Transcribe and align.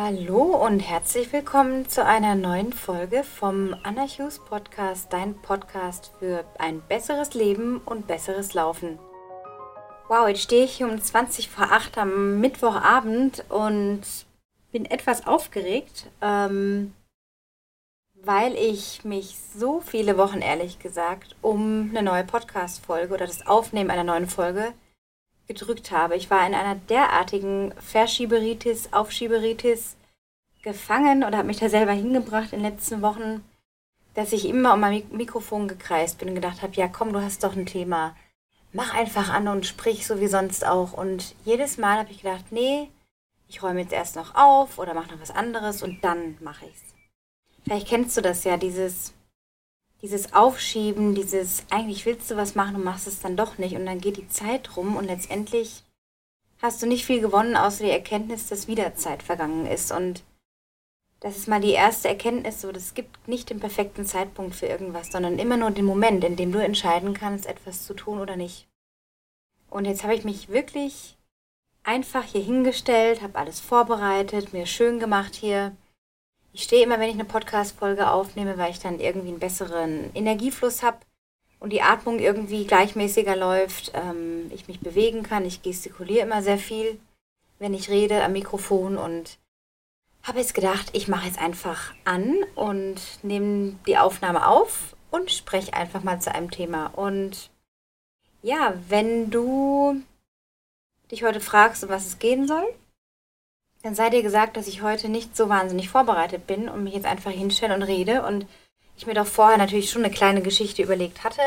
Hallo 0.00 0.64
und 0.64 0.78
herzlich 0.78 1.32
willkommen 1.32 1.88
zu 1.88 2.04
einer 2.04 2.36
neuen 2.36 2.72
Folge 2.72 3.24
vom 3.24 3.74
Anna 3.82 4.06
Hughes 4.06 4.38
Podcast, 4.38 5.12
dein 5.12 5.34
Podcast 5.42 6.12
für 6.20 6.44
ein 6.56 6.80
besseres 6.82 7.34
Leben 7.34 7.78
und 7.78 8.06
besseres 8.06 8.54
Laufen. 8.54 9.00
Wow, 10.06 10.28
jetzt 10.28 10.42
stehe 10.42 10.64
ich 10.66 10.76
hier 10.76 10.86
um 10.88 11.02
20 11.02 11.48
vor 11.48 11.72
8 11.72 11.98
am 11.98 12.38
Mittwochabend 12.38 13.44
und 13.48 14.02
bin 14.70 14.84
etwas 14.84 15.26
aufgeregt, 15.26 16.06
ähm, 16.22 16.94
weil 18.22 18.54
ich 18.54 19.04
mich 19.04 19.34
so 19.52 19.80
viele 19.80 20.16
Wochen, 20.16 20.42
ehrlich 20.42 20.78
gesagt, 20.78 21.34
um 21.42 21.90
eine 21.90 22.04
neue 22.04 22.22
Podcast-Folge 22.22 23.14
oder 23.14 23.26
das 23.26 23.48
Aufnehmen 23.48 23.90
einer 23.90 24.04
neuen 24.04 24.28
Folge 24.28 24.74
gedrückt 25.48 25.90
habe. 25.90 26.14
Ich 26.14 26.30
war 26.30 26.46
in 26.46 26.54
einer 26.54 26.76
derartigen 26.76 27.74
Verschieberitis, 27.80 28.92
Aufschieberitis 28.92 29.96
gefangen 30.62 31.24
oder 31.24 31.38
habe 31.38 31.48
mich 31.48 31.58
da 31.58 31.68
selber 31.68 31.92
hingebracht 31.92 32.52
in 32.52 32.62
den 32.62 32.72
letzten 32.72 33.02
Wochen, 33.02 33.42
dass 34.14 34.32
ich 34.32 34.46
immer 34.46 34.74
um 34.74 34.80
mein 34.80 35.02
Mikrofon 35.10 35.66
gekreist 35.66 36.18
bin 36.18 36.28
und 36.28 36.34
gedacht 36.34 36.62
habe, 36.62 36.74
ja 36.74 36.86
komm, 36.86 37.12
du 37.12 37.22
hast 37.22 37.42
doch 37.42 37.56
ein 37.56 37.66
Thema. 37.66 38.14
Mach 38.72 38.94
einfach 38.94 39.30
an 39.30 39.48
und 39.48 39.64
sprich 39.64 40.06
so 40.06 40.20
wie 40.20 40.26
sonst 40.26 40.66
auch. 40.66 40.92
Und 40.92 41.34
jedes 41.44 41.78
Mal 41.78 41.98
habe 41.98 42.10
ich 42.10 42.22
gedacht, 42.22 42.46
nee, 42.50 42.90
ich 43.48 43.62
räume 43.62 43.80
jetzt 43.80 43.92
erst 43.92 44.16
noch 44.16 44.34
auf 44.34 44.78
oder 44.78 44.92
mache 44.92 45.10
noch 45.12 45.20
was 45.20 45.30
anderes 45.30 45.82
und 45.82 46.04
dann 46.04 46.36
mache 46.40 46.66
ich's. 46.66 46.94
Vielleicht 47.64 47.88
kennst 47.88 48.16
du 48.16 48.20
das 48.20 48.44
ja, 48.44 48.58
dieses 48.58 49.14
dieses 50.02 50.32
Aufschieben, 50.32 51.14
dieses 51.14 51.64
eigentlich 51.70 52.06
willst 52.06 52.30
du 52.30 52.36
was 52.36 52.54
machen 52.54 52.76
und 52.76 52.84
machst 52.84 53.06
es 53.06 53.20
dann 53.20 53.36
doch 53.36 53.58
nicht. 53.58 53.74
Und 53.74 53.86
dann 53.86 54.00
geht 54.00 54.16
die 54.16 54.28
Zeit 54.28 54.76
rum 54.76 54.96
und 54.96 55.06
letztendlich 55.06 55.82
hast 56.62 56.82
du 56.82 56.86
nicht 56.86 57.04
viel 57.04 57.20
gewonnen, 57.20 57.56
außer 57.56 57.84
die 57.84 57.90
Erkenntnis, 57.90 58.46
dass 58.48 58.68
wieder 58.68 58.94
Zeit 58.94 59.22
vergangen 59.22 59.66
ist. 59.66 59.92
Und 59.92 60.22
das 61.20 61.36
ist 61.36 61.48
mal 61.48 61.60
die 61.60 61.72
erste 61.72 62.08
Erkenntnis, 62.08 62.60
so, 62.60 62.70
es 62.70 62.94
gibt 62.94 63.26
nicht 63.26 63.50
den 63.50 63.58
perfekten 63.58 64.06
Zeitpunkt 64.06 64.54
für 64.54 64.66
irgendwas, 64.66 65.10
sondern 65.10 65.38
immer 65.38 65.56
nur 65.56 65.72
den 65.72 65.84
Moment, 65.84 66.22
in 66.22 66.36
dem 66.36 66.52
du 66.52 66.62
entscheiden 66.62 67.12
kannst, 67.14 67.46
etwas 67.46 67.84
zu 67.84 67.94
tun 67.94 68.20
oder 68.20 68.36
nicht. 68.36 68.68
Und 69.68 69.84
jetzt 69.84 70.04
habe 70.04 70.14
ich 70.14 70.24
mich 70.24 70.48
wirklich 70.48 71.16
einfach 71.82 72.24
hier 72.24 72.42
hingestellt, 72.42 73.20
habe 73.22 73.36
alles 73.38 73.58
vorbereitet, 73.58 74.52
mir 74.52 74.66
schön 74.66 75.00
gemacht 75.00 75.34
hier 75.34 75.76
ich 76.52 76.62
stehe 76.62 76.84
immer, 76.84 76.98
wenn 76.98 77.10
ich 77.10 77.14
eine 77.14 77.24
Podcast-Folge 77.24 78.10
aufnehme, 78.10 78.58
weil 78.58 78.70
ich 78.70 78.80
dann 78.80 79.00
irgendwie 79.00 79.28
einen 79.28 79.38
besseren 79.38 80.10
Energiefluss 80.14 80.82
habe 80.82 80.98
und 81.60 81.72
die 81.72 81.82
Atmung 81.82 82.18
irgendwie 82.18 82.66
gleichmäßiger 82.66 83.36
läuft, 83.36 83.92
ähm, 83.94 84.50
ich 84.52 84.68
mich 84.68 84.80
bewegen 84.80 85.22
kann. 85.22 85.44
Ich 85.44 85.62
gestikuliere 85.62 86.26
immer 86.26 86.42
sehr 86.42 86.58
viel, 86.58 86.98
wenn 87.58 87.74
ich 87.74 87.90
rede 87.90 88.22
am 88.24 88.32
Mikrofon 88.32 88.96
und 88.96 89.38
habe 90.22 90.40
jetzt 90.40 90.54
gedacht, 90.54 90.90
ich 90.92 91.08
mache 91.08 91.26
jetzt 91.26 91.40
einfach 91.40 91.94
an 92.04 92.36
und 92.54 93.00
nehme 93.22 93.76
die 93.86 93.98
Aufnahme 93.98 94.46
auf 94.46 94.96
und 95.10 95.30
spreche 95.30 95.74
einfach 95.74 96.02
mal 96.02 96.20
zu 96.20 96.34
einem 96.34 96.50
Thema. 96.50 96.86
Und 96.86 97.50
ja, 98.42 98.74
wenn 98.88 99.30
du 99.30 100.02
dich 101.10 101.24
heute 101.24 101.40
fragst, 101.40 101.82
um 101.82 101.90
was 101.90 102.06
es 102.06 102.18
gehen 102.18 102.46
soll, 102.46 102.66
dann 103.82 103.94
sei 103.94 104.10
dir 104.10 104.22
gesagt, 104.22 104.56
dass 104.56 104.66
ich 104.66 104.82
heute 104.82 105.08
nicht 105.08 105.36
so 105.36 105.48
wahnsinnig 105.48 105.88
vorbereitet 105.88 106.46
bin 106.46 106.68
und 106.68 106.84
mich 106.84 106.94
jetzt 106.94 107.06
einfach 107.06 107.30
hinstelle 107.30 107.74
und 107.74 107.82
rede 107.82 108.24
und 108.24 108.46
ich 108.96 109.06
mir 109.06 109.14
doch 109.14 109.26
vorher 109.26 109.58
natürlich 109.58 109.90
schon 109.90 110.04
eine 110.04 110.12
kleine 110.12 110.42
Geschichte 110.42 110.82
überlegt 110.82 111.22
hatte, 111.22 111.42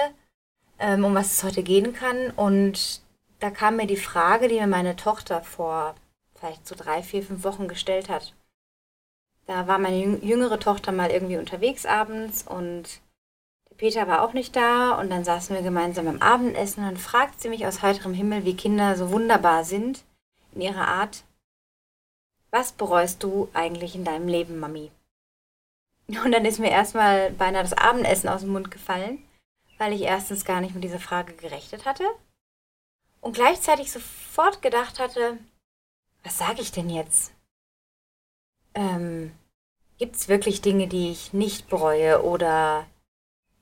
ähm, 0.79 1.03
um 1.03 1.13
was 1.13 1.33
es 1.33 1.43
heute 1.43 1.63
gehen 1.63 1.93
kann. 1.93 2.31
Und 2.31 3.01
da 3.39 3.51
kam 3.51 3.75
mir 3.75 3.87
die 3.87 3.97
Frage, 3.97 4.47
die 4.47 4.59
mir 4.59 4.67
meine 4.67 4.95
Tochter 4.95 5.41
vor 5.41 5.95
vielleicht 6.35 6.67
so 6.67 6.75
drei, 6.75 7.03
vier, 7.03 7.21
fünf 7.21 7.43
Wochen 7.43 7.67
gestellt 7.67 8.09
hat. 8.09 8.33
Da 9.45 9.67
war 9.67 9.77
meine 9.77 10.17
jüngere 10.23 10.59
Tochter 10.59 10.91
mal 10.91 11.11
irgendwie 11.11 11.37
unterwegs 11.37 11.85
abends 11.85 12.43
und 12.47 13.01
der 13.69 13.75
Peter 13.75 14.07
war 14.07 14.23
auch 14.23 14.33
nicht 14.33 14.55
da 14.55 14.93
und 14.99 15.09
dann 15.09 15.23
saßen 15.23 15.55
wir 15.55 15.61
gemeinsam 15.61 16.05
beim 16.05 16.21
Abendessen 16.21 16.87
und 16.87 16.97
fragt 16.97 17.41
sie 17.41 17.49
mich 17.49 17.65
aus 17.65 17.81
heiterem 17.81 18.13
Himmel, 18.13 18.45
wie 18.45 18.55
Kinder 18.55 18.95
so 18.95 19.11
wunderbar 19.11 19.63
sind 19.65 20.03
in 20.53 20.61
ihrer 20.61 20.87
Art, 20.87 21.23
was 22.51 22.71
bereust 22.73 23.23
du 23.23 23.49
eigentlich 23.53 23.95
in 23.95 24.03
deinem 24.03 24.27
Leben, 24.27 24.59
Mami? 24.59 24.91
Und 26.07 26.31
dann 26.33 26.45
ist 26.45 26.59
mir 26.59 26.69
erstmal 26.69 27.31
beinahe 27.31 27.63
das 27.63 27.73
Abendessen 27.73 28.29
aus 28.29 28.41
dem 28.41 28.51
Mund 28.51 28.69
gefallen, 28.69 29.23
weil 29.77 29.93
ich 29.93 30.01
erstens 30.01 30.45
gar 30.45 30.61
nicht 30.61 30.75
mit 30.75 30.83
dieser 30.83 30.99
Frage 30.99 31.33
gerechnet 31.33 31.85
hatte 31.85 32.03
und 33.21 33.33
gleichzeitig 33.33 33.91
sofort 33.91 34.61
gedacht 34.61 34.99
hatte, 34.99 35.37
was 36.23 36.37
sage 36.37 36.61
ich 36.61 36.71
denn 36.71 36.89
jetzt? 36.89 37.31
Ähm, 38.73 39.31
gibt 39.97 40.15
es 40.15 40.27
wirklich 40.27 40.61
Dinge, 40.61 40.87
die 40.87 41.11
ich 41.11 41.33
nicht 41.33 41.69
bereue 41.69 42.23
oder 42.23 42.87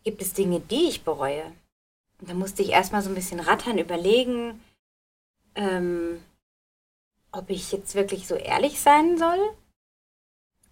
gibt 0.03 0.21
es 0.21 0.33
Dinge, 0.33 0.59
die 0.59 0.89
ich 0.89 1.03
bereue? 1.03 1.45
Und 2.19 2.29
da 2.29 2.33
musste 2.33 2.63
ich 2.63 2.69
erstmal 2.69 3.01
so 3.01 3.09
ein 3.09 3.15
bisschen 3.15 3.39
rattern, 3.39 3.77
überlegen, 3.77 4.63
ähm, 5.55 6.23
ob 7.31 7.49
ich 7.49 7.71
jetzt 7.71 7.95
wirklich 7.95 8.27
so 8.27 8.35
ehrlich 8.35 8.79
sein 8.79 9.17
soll 9.17 9.39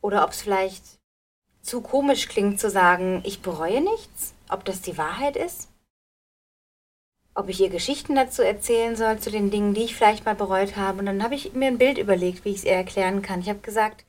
oder 0.01 0.23
ob 0.23 0.31
es 0.31 0.41
vielleicht 0.41 0.84
zu 1.62 1.81
komisch 1.81 2.28
klingt 2.28 2.59
zu 2.59 2.69
sagen, 2.69 3.22
ich 3.25 3.41
bereue 3.41 3.81
nichts, 3.81 4.34
ob 4.50 4.63
das 4.66 4.81
die 4.81 4.97
Wahrheit 4.97 5.35
ist, 5.35 5.69
ob 7.35 7.50
ich 7.50 7.59
ihr 7.59 7.69
Geschichten 7.69 8.16
dazu 8.16 8.41
erzählen 8.41 8.96
soll, 8.96 9.19
zu 9.19 9.29
den 9.29 9.51
Dingen, 9.51 9.73
die 9.73 9.84
ich 9.84 9.96
vielleicht 9.96 10.25
mal 10.25 10.34
bereut 10.34 10.75
habe. 10.75 11.00
Und 11.00 11.06
dann 11.06 11.22
habe 11.22 11.35
ich 11.35 11.53
mir 11.53 11.67
ein 11.67 11.78
Bild 11.78 11.97
überlegt, 12.00 12.46
wie 12.46 12.50
ich 12.50 12.57
es 12.57 12.63
ihr 12.63 12.72
erklären 12.72 13.22
kann. 13.22 13.41
Ich 13.41 13.50
habe 13.50 13.59
gesagt, 13.59 14.06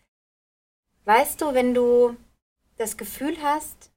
weißt 1.05 1.41
du, 1.43 1.53
wenn 1.53 1.75
du 1.75 2.17
das 2.79 2.97
Gefühl 2.97 3.37
hast, 3.43 3.91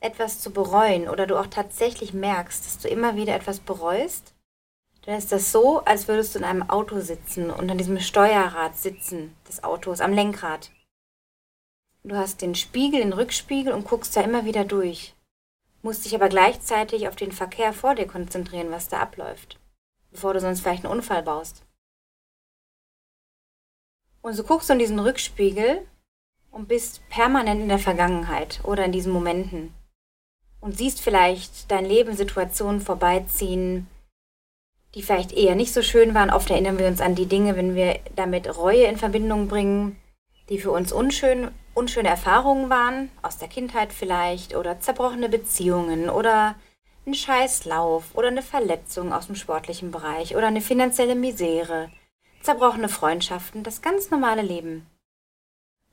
etwas 0.00 0.40
zu 0.40 0.52
bereuen 0.52 1.08
oder 1.08 1.26
du 1.26 1.40
auch 1.40 1.48
tatsächlich 1.48 2.12
merkst, 2.12 2.64
dass 2.64 2.78
du 2.78 2.88
immer 2.88 3.16
wieder 3.16 3.34
etwas 3.34 3.58
bereust, 3.58 4.34
dann 5.08 5.16
ist 5.16 5.32
das 5.32 5.52
so, 5.52 5.82
als 5.86 6.06
würdest 6.06 6.34
du 6.34 6.38
in 6.38 6.44
einem 6.44 6.68
Auto 6.68 7.00
sitzen 7.00 7.48
und 7.48 7.70
an 7.70 7.78
diesem 7.78 7.98
Steuerrad 7.98 8.76
sitzen 8.76 9.34
des 9.48 9.64
Autos, 9.64 10.02
am 10.02 10.12
Lenkrad. 10.12 10.70
Du 12.04 12.14
hast 12.14 12.42
den 12.42 12.54
Spiegel, 12.54 13.00
den 13.00 13.14
Rückspiegel 13.14 13.72
und 13.72 13.86
guckst 13.86 14.14
da 14.14 14.20
immer 14.20 14.44
wieder 14.44 14.66
durch. 14.66 15.14
Musst 15.80 16.04
dich 16.04 16.14
aber 16.14 16.28
gleichzeitig 16.28 17.08
auf 17.08 17.16
den 17.16 17.32
Verkehr 17.32 17.72
vor 17.72 17.94
dir 17.94 18.06
konzentrieren, 18.06 18.70
was 18.70 18.88
da 18.88 19.00
abläuft, 19.00 19.58
bevor 20.10 20.34
du 20.34 20.40
sonst 20.40 20.60
vielleicht 20.60 20.84
einen 20.84 20.92
Unfall 20.92 21.22
baust. 21.22 21.64
Und 24.20 24.34
so 24.34 24.44
guckst 24.44 24.68
du 24.68 24.74
in 24.74 24.78
diesen 24.78 24.98
Rückspiegel 24.98 25.88
und 26.50 26.68
bist 26.68 27.00
permanent 27.08 27.62
in 27.62 27.70
der 27.70 27.78
Vergangenheit 27.78 28.60
oder 28.62 28.84
in 28.84 28.92
diesen 28.92 29.14
Momenten 29.14 29.72
und 30.60 30.76
siehst 30.76 31.00
vielleicht 31.00 31.70
dein 31.70 31.86
Leben, 31.86 32.14
Situationen 32.14 32.82
vorbeiziehen, 32.82 33.88
die 34.94 35.02
vielleicht 35.02 35.32
eher 35.32 35.54
nicht 35.54 35.72
so 35.72 35.82
schön 35.82 36.14
waren. 36.14 36.30
Oft 36.30 36.50
erinnern 36.50 36.78
wir 36.78 36.86
uns 36.86 37.00
an 37.00 37.14
die 37.14 37.26
Dinge, 37.26 37.56
wenn 37.56 37.74
wir 37.74 38.00
damit 38.16 38.56
Reue 38.56 38.84
in 38.84 38.96
Verbindung 38.96 39.48
bringen, 39.48 39.96
die 40.48 40.58
für 40.58 40.70
uns 40.70 40.92
unschön, 40.92 41.50
unschöne 41.74 42.08
Erfahrungen 42.08 42.70
waren, 42.70 43.10
aus 43.22 43.38
der 43.38 43.48
Kindheit 43.48 43.92
vielleicht, 43.92 44.56
oder 44.56 44.80
zerbrochene 44.80 45.28
Beziehungen 45.28 46.08
oder 46.08 46.54
ein 47.06 47.14
Scheißlauf 47.14 48.14
oder 48.14 48.28
eine 48.28 48.42
Verletzung 48.42 49.12
aus 49.12 49.26
dem 49.26 49.34
sportlichen 49.34 49.90
Bereich 49.90 50.36
oder 50.36 50.46
eine 50.46 50.60
finanzielle 50.60 51.14
Misere, 51.14 51.90
zerbrochene 52.42 52.88
Freundschaften, 52.88 53.62
das 53.62 53.82
ganz 53.82 54.10
normale 54.10 54.42
Leben. 54.42 54.86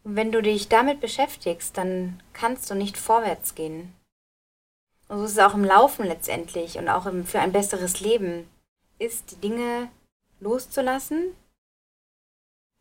Und 0.03 0.15
wenn 0.15 0.31
du 0.31 0.41
dich 0.41 0.69
damit 0.69 1.01
beschäftigst, 1.01 1.77
dann 1.77 2.21
kannst 2.33 2.69
du 2.69 2.75
nicht 2.75 2.97
vorwärts 2.97 3.55
gehen. 3.55 3.93
Und 5.07 5.17
so 5.17 5.25
ist 5.25 5.31
es 5.31 5.39
auch 5.39 5.53
im 5.53 5.63
Laufen 5.63 6.05
letztendlich 6.05 6.77
und 6.77 6.89
auch 6.89 7.05
im, 7.05 7.25
für 7.25 7.39
ein 7.39 7.51
besseres 7.51 7.99
Leben 7.99 8.47
ist, 8.99 9.31
die 9.31 9.35
Dinge 9.35 9.89
loszulassen 10.39 11.35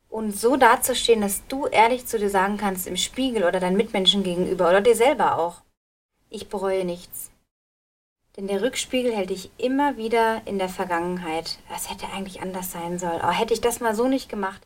und 0.09 0.37
so 0.37 0.57
dazustehen, 0.57 1.21
dass 1.21 1.47
du 1.49 1.67
ehrlich 1.67 2.07
zu 2.07 2.19
dir 2.19 2.31
sagen 2.31 2.57
kannst 2.57 2.87
im 2.87 2.97
Spiegel 2.97 3.45
oder 3.45 3.61
deinen 3.61 3.77
Mitmenschen 3.77 4.23
gegenüber 4.23 4.69
oder 4.69 4.81
dir 4.81 4.95
selber 4.95 5.39
auch, 5.39 5.63
ich 6.31 6.49
bereue 6.49 6.85
nichts. 6.85 7.31
Denn 8.37 8.49
der 8.49 8.63
Rückspiegel 8.63 9.15
hält 9.15 9.31
dich 9.31 9.51
immer 9.59 9.97
wieder 9.97 10.43
in 10.45 10.59
der 10.59 10.69
Vergangenheit. 10.69 11.59
Das 11.69 11.89
hätte 11.89 12.07
eigentlich 12.13 12.43
anders 12.43 12.73
sein 12.73 12.99
sollen. 12.99 13.21
Aber 13.21 13.33
hätte 13.33 13.55
ich 13.55 13.61
das 13.61 13.81
mal 13.81 13.95
so 13.95 14.09
nicht 14.09 14.29
gemacht, 14.29 14.61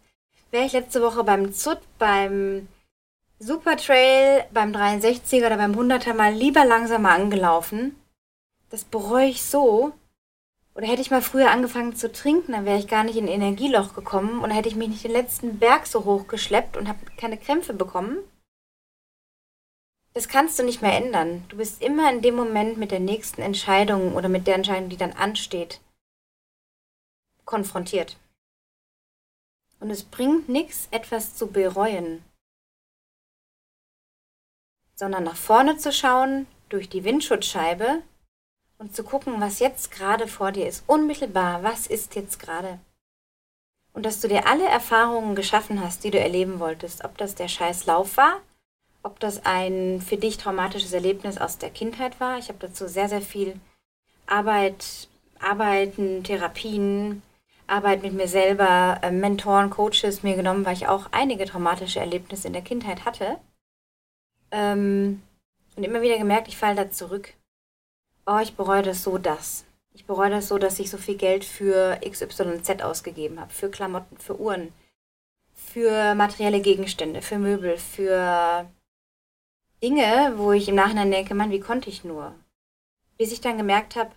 wäre 0.50 0.64
ich 0.64 0.72
letzte 0.72 1.02
Woche 1.02 1.22
beim 1.24 1.52
ZUT, 1.52 1.80
beim 1.98 2.68
Supertrail, 3.38 4.46
beim 4.52 4.72
63er 4.72 5.46
oder 5.46 5.58
beim 5.58 5.72
100er 5.72 6.14
mal 6.14 6.32
lieber 6.32 6.64
langsamer 6.64 7.10
angelaufen. 7.10 7.94
Das 8.70 8.84
bereue 8.84 9.28
ich 9.28 9.42
so, 9.42 9.92
oder 10.78 10.86
hätte 10.86 11.02
ich 11.02 11.10
mal 11.10 11.22
früher 11.22 11.50
angefangen 11.50 11.96
zu 11.96 12.12
trinken, 12.12 12.52
dann 12.52 12.64
wäre 12.64 12.78
ich 12.78 12.86
gar 12.86 13.02
nicht 13.02 13.16
in 13.16 13.24
ein 13.24 13.32
Energieloch 13.32 13.96
gekommen 13.96 14.38
und 14.38 14.52
hätte 14.52 14.68
ich 14.68 14.76
mich 14.76 14.86
nicht 14.86 15.02
den 15.02 15.10
letzten 15.10 15.58
Berg 15.58 15.88
so 15.88 16.04
hoch 16.04 16.28
geschleppt 16.28 16.76
und 16.76 16.86
habe 16.86 17.04
keine 17.16 17.36
Krämpfe 17.36 17.74
bekommen. 17.74 18.18
Das 20.14 20.28
kannst 20.28 20.56
du 20.56 20.62
nicht 20.62 20.80
mehr 20.80 20.96
ändern. 20.96 21.44
Du 21.48 21.56
bist 21.56 21.82
immer 21.82 22.08
in 22.12 22.22
dem 22.22 22.36
Moment 22.36 22.78
mit 22.78 22.92
der 22.92 23.00
nächsten 23.00 23.42
Entscheidung 23.42 24.14
oder 24.14 24.28
mit 24.28 24.46
der 24.46 24.54
Entscheidung, 24.54 24.88
die 24.88 24.96
dann 24.96 25.10
ansteht, 25.10 25.80
konfrontiert. 27.44 28.16
Und 29.80 29.90
es 29.90 30.04
bringt 30.04 30.48
nichts, 30.48 30.86
etwas 30.92 31.34
zu 31.34 31.48
bereuen, 31.48 32.22
sondern 34.94 35.24
nach 35.24 35.36
vorne 35.36 35.76
zu 35.76 35.92
schauen, 35.92 36.46
durch 36.68 36.88
die 36.88 37.02
Windschutzscheibe 37.02 38.00
und 38.78 38.94
zu 38.94 39.02
gucken, 39.02 39.40
was 39.40 39.58
jetzt 39.58 39.90
gerade 39.90 40.26
vor 40.26 40.52
dir 40.52 40.66
ist. 40.66 40.84
Unmittelbar, 40.86 41.62
was 41.62 41.86
ist 41.86 42.14
jetzt 42.14 42.38
gerade? 42.38 42.78
Und 43.92 44.06
dass 44.06 44.20
du 44.20 44.28
dir 44.28 44.46
alle 44.46 44.66
Erfahrungen 44.66 45.34
geschaffen 45.34 45.82
hast, 45.82 46.04
die 46.04 46.10
du 46.10 46.18
erleben 46.18 46.60
wolltest. 46.60 47.04
Ob 47.04 47.18
das 47.18 47.34
der 47.34 47.48
scheiß 47.48 47.86
Lauf 47.86 48.16
war, 48.16 48.40
ob 49.02 49.18
das 49.20 49.44
ein 49.44 50.00
für 50.00 50.16
dich 50.16 50.38
traumatisches 50.38 50.92
Erlebnis 50.92 51.38
aus 51.38 51.58
der 51.58 51.70
Kindheit 51.70 52.20
war. 52.20 52.38
Ich 52.38 52.48
habe 52.48 52.58
dazu 52.60 52.86
sehr, 52.86 53.08
sehr 53.08 53.22
viel 53.22 53.58
Arbeit, 54.26 55.08
Arbeiten, 55.40 56.22
Therapien, 56.22 57.22
Arbeit 57.66 58.02
mit 58.02 58.12
mir 58.12 58.28
selber, 58.28 58.98
äh, 59.02 59.10
Mentoren, 59.10 59.70
Coaches 59.70 60.22
mir 60.22 60.36
genommen, 60.36 60.64
weil 60.64 60.74
ich 60.74 60.86
auch 60.86 61.06
einige 61.12 61.44
traumatische 61.44 62.00
Erlebnisse 62.00 62.46
in 62.46 62.52
der 62.52 62.62
Kindheit 62.62 63.04
hatte. 63.04 63.38
Ähm, 64.50 65.22
und 65.76 65.84
immer 65.84 66.02
wieder 66.02 66.18
gemerkt, 66.18 66.48
ich 66.48 66.56
falle 66.56 66.76
da 66.76 66.90
zurück. 66.90 67.34
Oh, 68.30 68.40
ich 68.42 68.56
bereue 68.56 68.82
das 68.82 69.04
so, 69.04 69.16
das. 69.16 69.64
Ich 69.94 70.04
bereue 70.04 70.28
das 70.28 70.48
so, 70.48 70.58
dass 70.58 70.78
ich 70.78 70.90
so 70.90 70.98
viel 70.98 71.16
Geld 71.16 71.46
für 71.46 71.98
XYZ 72.06 72.82
ausgegeben 72.82 73.40
habe. 73.40 73.50
Für 73.50 73.70
Klamotten, 73.70 74.18
für 74.18 74.38
Uhren, 74.38 74.70
für 75.54 76.14
materielle 76.14 76.60
Gegenstände, 76.60 77.22
für 77.22 77.38
Möbel, 77.38 77.78
für 77.78 78.70
Dinge, 79.82 80.34
wo 80.36 80.52
ich 80.52 80.68
im 80.68 80.74
Nachhinein 80.74 81.10
denke, 81.10 81.34
Mann, 81.34 81.50
wie 81.50 81.60
konnte 81.60 81.88
ich 81.88 82.04
nur? 82.04 82.34
Bis 83.16 83.32
ich 83.32 83.40
dann 83.40 83.56
gemerkt 83.56 83.96
habe, 83.96 84.10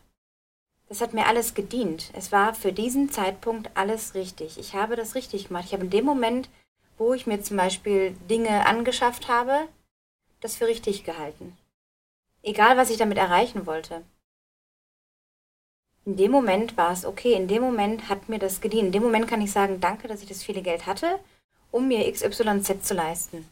das 0.90 1.00
hat 1.00 1.14
mir 1.14 1.28
alles 1.28 1.54
gedient. 1.54 2.12
Es 2.14 2.34
war 2.34 2.54
für 2.54 2.74
diesen 2.74 3.10
Zeitpunkt 3.12 3.72
alles 3.76 4.14
richtig. 4.14 4.58
Ich 4.58 4.76
habe 4.76 4.98
das 4.98 5.16
richtig 5.16 5.48
gemacht. 5.48 5.64
Ich 5.68 5.74
habe 5.74 5.86
in 5.86 5.90
dem 5.90 6.04
Moment, 6.04 6.50
wo 6.98 7.14
ich 7.14 7.28
mir 7.28 7.42
zum 7.42 7.56
Beispiel 7.56 8.12
Dinge 8.30 8.66
angeschafft 8.66 9.30
habe, 9.30 9.70
das 10.42 10.58
für 10.58 10.68
richtig 10.68 11.06
gehalten. 11.06 11.56
Egal, 12.44 12.78
was 12.78 12.90
ich 12.90 12.98
damit 12.98 13.18
erreichen 13.18 13.66
wollte. 13.66 14.04
In 16.06 16.18
dem 16.18 16.32
Moment 16.32 16.78
war 16.78 16.92
es 16.92 17.06
okay, 17.06 17.34
in 17.34 17.48
dem 17.48 17.62
Moment 17.62 18.10
hat 18.10 18.28
mir 18.28 18.40
das 18.40 18.62
gedient. 18.62 18.88
In 18.88 18.92
dem 18.92 19.04
Moment 19.04 19.28
kann 19.28 19.42
ich 19.42 19.52
sagen, 19.52 19.80
danke, 19.80 20.08
dass 20.08 20.24
ich 20.24 20.28
das 20.28 20.44
viele 20.44 20.64
Geld 20.64 20.88
hatte, 20.88 21.20
um 21.70 21.88
mir 21.88 22.12
XYZ 22.12 22.84
zu 22.84 22.96
leisten. 22.96 23.48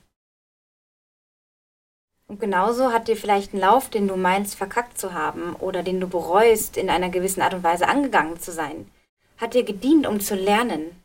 Und 2.25 2.39
genauso 2.39 2.91
hat 2.91 3.07
dir 3.07 3.18
vielleicht 3.18 3.53
ein 3.53 3.59
Lauf, 3.59 3.89
den 3.89 4.07
du 4.07 4.15
meinst, 4.15 4.56
verkackt 4.56 5.00
zu 5.00 5.13
haben 5.13 5.56
oder 5.56 5.83
den 5.83 6.00
du 6.00 6.07
bereust, 6.07 6.77
in 6.77 6.89
einer 6.89 7.09
gewissen 7.09 7.41
Art 7.41 7.53
und 7.53 7.63
Weise 7.63 7.88
angegangen 7.88 8.39
zu 8.39 8.51
sein, 8.51 8.89
hat 9.38 9.53
dir 9.53 9.63
gedient, 9.63 10.07
um 10.07 10.19
zu 10.19 10.36
lernen. 10.36 11.03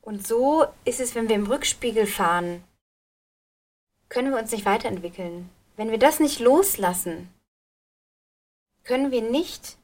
Und 0.00 0.26
so 0.26 0.66
ist 0.84 1.00
es, 1.00 1.14
wenn 1.14 1.28
wir 1.28 1.36
im 1.36 1.46
Rückspiegel 1.46 2.06
fahren 2.06 2.64
können 4.08 4.32
wir 4.32 4.38
uns 4.38 4.52
nicht 4.52 4.66
weiterentwickeln. 4.66 5.50
Wenn 5.76 5.90
wir 5.90 5.98
das 5.98 6.20
nicht 6.20 6.40
loslassen, 6.40 7.32
können 8.84 9.10
wir 9.10 9.22
nicht 9.22 9.76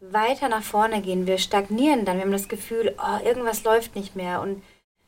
weiter 0.00 0.48
nach 0.48 0.62
vorne 0.62 1.00
gehen. 1.00 1.26
Wir 1.26 1.38
stagnieren 1.38 2.04
dann. 2.04 2.16
Wir 2.16 2.24
haben 2.24 2.32
das 2.32 2.48
Gefühl, 2.48 2.94
oh, 2.98 3.24
irgendwas 3.24 3.64
läuft 3.64 3.96
nicht 3.96 4.16
mehr. 4.16 4.40
Und 4.40 4.62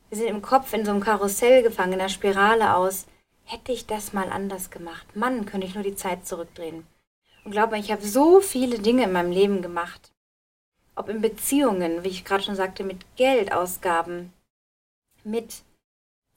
wir 0.09 0.17
sind 0.17 0.27
im 0.27 0.41
Kopf 0.41 0.73
in 0.73 0.85
so 0.85 0.91
einem 0.91 1.01
Karussell 1.01 1.61
gefangen, 1.61 1.93
in 1.93 1.99
einer 1.99 2.09
Spirale 2.09 2.75
aus. 2.75 3.05
Hätte 3.43 3.71
ich 3.71 3.85
das 3.85 4.13
mal 4.13 4.29
anders 4.29 4.71
gemacht? 4.71 5.15
Mann, 5.15 5.45
könnte 5.45 5.67
ich 5.67 5.75
nur 5.75 5.83
die 5.83 5.95
Zeit 5.95 6.25
zurückdrehen. 6.25 6.87
Und 7.43 7.51
glaube 7.51 7.75
mir, 7.75 7.81
ich 7.81 7.91
habe 7.91 8.05
so 8.05 8.41
viele 8.41 8.79
Dinge 8.79 9.03
in 9.03 9.11
meinem 9.11 9.31
Leben 9.31 9.61
gemacht. 9.61 10.11
Ob 10.95 11.09
in 11.09 11.21
Beziehungen, 11.21 12.03
wie 12.03 12.09
ich 12.09 12.25
gerade 12.25 12.43
schon 12.43 12.55
sagte, 12.55 12.83
mit 12.83 13.05
Geldausgaben, 13.15 14.33
mit 15.23 15.61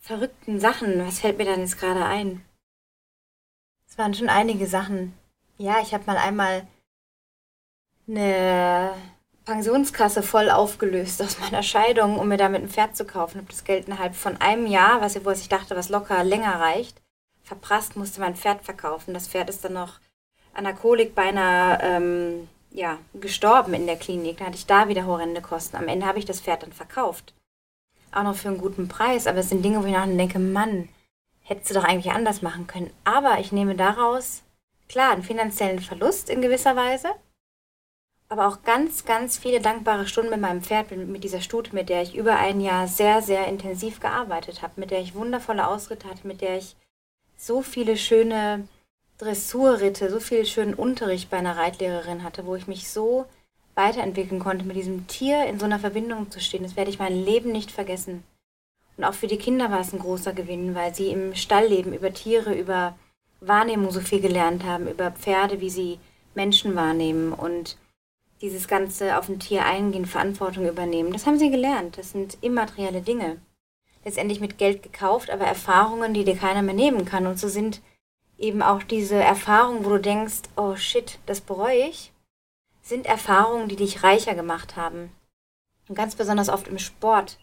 verrückten 0.00 0.58
Sachen. 0.58 1.06
Was 1.06 1.20
fällt 1.20 1.38
mir 1.38 1.44
dann 1.44 1.61
jetzt 1.61 1.79
gerade 1.79 2.05
ein? 2.05 2.44
Es 3.88 3.99
waren 3.99 4.14
schon 4.14 4.29
einige 4.29 4.67
Sachen. 4.67 5.14
Ja, 5.58 5.81
ich 5.81 5.94
habe 5.94 6.05
mal 6.06 6.17
einmal 6.17 6.67
eine 8.08 8.94
Pensionskasse 9.44 10.23
voll 10.23 10.50
aufgelöst 10.50 11.23
aus 11.23 11.38
meiner 11.38 11.62
Scheidung, 11.62 12.19
um 12.19 12.29
mir 12.29 12.38
damit 12.38 12.62
ein 12.62 12.69
Pferd 12.69 12.97
zu 12.97 13.05
kaufen. 13.05 13.38
Habe 13.38 13.50
das 13.50 13.64
Geld 13.64 13.87
innerhalb 13.87 14.14
von 14.14 14.41
einem 14.41 14.67
Jahr, 14.67 15.00
was, 15.00 15.23
wo 15.25 15.31
ich 15.31 15.49
dachte, 15.49 15.76
was 15.76 15.91
locker 15.91 16.25
länger 16.25 16.58
reicht, 16.61 17.00
verprasst, 17.43 17.97
musste 17.97 18.20
mein 18.20 18.37
Pferd 18.37 18.64
verkaufen. 18.64 19.14
Das 19.14 19.29
Pferd 19.29 19.50
ist 19.50 19.64
dann 19.64 19.75
noch 19.75 20.00
an 20.55 20.64
der 20.64 20.75
Kolik 20.75 21.14
beinahe 21.14 21.79
ähm, 21.82 22.49
ja, 22.70 22.99
gestorben 23.14 23.75
in 23.75 23.87
der 23.87 23.97
Klinik. 23.97 24.38
Da 24.38 24.47
hatte 24.47 24.56
ich 24.56 24.67
da 24.67 24.88
wieder 24.88 25.05
horrende 25.05 25.43
Kosten. 25.43 25.76
Am 25.76 25.88
Ende 25.88 26.06
habe 26.06 26.19
ich 26.19 26.25
das 26.25 26.41
Pferd 26.41 26.62
dann 26.62 26.73
verkauft 26.73 27.35
auch 28.12 28.23
noch 28.23 28.37
für 28.37 28.49
einen 28.49 28.59
guten 28.59 28.89
Preis. 28.89 29.27
Aber 29.27 29.39
es 29.39 29.49
sind 29.49 29.65
Dinge, 29.65 29.83
wo 29.83 29.87
ich 29.87 29.93
nachher 29.93 30.15
denke, 30.15 30.39
Mann, 30.39 30.89
hättest 31.43 31.71
du 31.71 31.75
doch 31.75 31.85
eigentlich 31.85 32.12
anders 32.12 32.43
machen 32.43 32.67
können. 32.67 32.91
Aber 33.05 33.41
ich 33.41 33.53
nehme 33.53 33.75
daraus, 33.75 34.43
klar, 34.89 35.12
einen 35.12 35.23
finanziellen 35.23 35.81
Verlust 35.81 36.31
in 36.31 36.41
gewisser 36.41 36.77
Weise, 36.77 37.09
aber 38.29 38.47
auch 38.47 38.62
ganz, 38.62 39.05
ganz 39.05 39.39
viele 39.39 39.61
dankbare 39.61 40.07
Stunden 40.07 40.31
mit 40.31 40.41
meinem 40.41 40.62
Pferd, 40.62 40.93
mit 40.93 41.25
dieser 41.25 41.41
Stute, 41.41 41.75
mit 41.75 41.89
der 41.89 42.03
ich 42.03 42.15
über 42.15 42.37
ein 42.37 42.61
Jahr 42.61 42.87
sehr, 42.87 43.23
sehr 43.23 43.49
intensiv 43.49 43.99
gearbeitet 43.99 44.62
habe, 44.62 44.75
mit 44.77 44.93
der 44.93 45.01
ich 45.01 45.17
wundervolle 45.17 45.67
Ausritte 45.67 46.09
hatte, 46.09 46.27
mit 46.27 46.41
der 46.41 46.57
ich 46.57 46.77
so 47.37 47.61
viele 47.61 47.97
schöne 47.97 48.69
Dressurritte, 49.19 50.11
so 50.11 50.21
viel 50.21 50.47
schönen 50.47 50.75
Unterricht 50.75 51.29
bei 51.29 51.39
einer 51.39 51.57
Reitlehrerin 51.57 52.23
hatte, 52.23 52.47
wo 52.47 52.55
ich 52.55 52.69
mich 52.69 52.89
so 52.89 53.27
weiterentwickeln 53.81 54.41
konnte, 54.41 54.67
mit 54.67 54.77
diesem 54.77 55.06
Tier 55.06 55.47
in 55.47 55.59
so 55.59 55.65
einer 55.65 55.79
Verbindung 55.79 56.31
zu 56.31 56.38
stehen. 56.41 56.62
Das 56.62 56.77
werde 56.77 56.91
ich 56.91 56.99
mein 56.99 57.17
Leben 57.17 57.50
nicht 57.50 57.71
vergessen. 57.71 58.23
Und 58.97 59.05
auch 59.05 59.15
für 59.15 59.27
die 59.27 59.38
Kinder 59.38 59.71
war 59.71 59.81
es 59.81 59.94
ein 59.94 59.99
großer 59.99 60.35
Gewinn, 60.35 60.75
weil 60.75 60.94
sie 60.94 61.11
im 61.11 61.35
Stall 61.35 61.67
leben, 61.67 61.94
über 61.94 62.12
Tiere, 62.12 62.53
über 62.55 62.94
Wahrnehmung 63.41 63.91
so 63.91 64.00
viel 64.00 64.21
gelernt 64.21 64.65
haben, 64.65 64.87
über 64.87 65.11
Pferde, 65.11 65.61
wie 65.61 65.71
sie 65.71 65.99
Menschen 66.35 66.76
wahrnehmen 66.76 67.33
und 67.33 67.78
dieses 68.43 68.69
ganze 68.69 69.16
auf 69.16 69.28
ein 69.28 69.40
Tier 69.40 69.64
eingehen, 69.64 70.04
Verantwortung 70.04 70.69
übernehmen. 70.69 71.12
Das 71.12 71.26
haben 71.26 71.38
sie 71.38 71.50
gelernt. 71.50 71.97
Das 71.97 72.11
sind 72.11 72.37
immaterielle 72.43 73.00
Dinge. 73.00 73.38
Letztendlich 74.04 74.40
mit 74.40 74.59
Geld 74.59 74.83
gekauft, 74.83 75.31
aber 75.31 75.45
Erfahrungen, 75.47 76.12
die 76.12 76.25
dir 76.25 76.37
keiner 76.37 76.62
mehr 76.62 76.75
nehmen 76.75 77.07
kann. 77.07 77.26
Und 77.26 77.38
so 77.38 77.49
sind 77.49 77.81
eben 78.38 78.62
auch 78.62 78.83
diese 78.83 79.16
Erfahrungen, 79.16 79.85
wo 79.85 79.90
du 79.90 80.00
denkst, 80.00 80.43
oh 80.57 80.76
shit, 80.76 81.19
das 81.26 81.40
bereue 81.40 81.88
ich 81.88 82.10
sind 82.90 83.06
Erfahrungen, 83.06 83.68
die 83.68 83.76
dich 83.76 84.02
reicher 84.02 84.35
gemacht 84.35 84.76
haben. 84.76 85.11
Und 85.88 85.94
ganz 85.94 86.14
besonders 86.16 86.50
oft 86.50 86.68
im 86.68 86.78
Sport, 86.78 87.38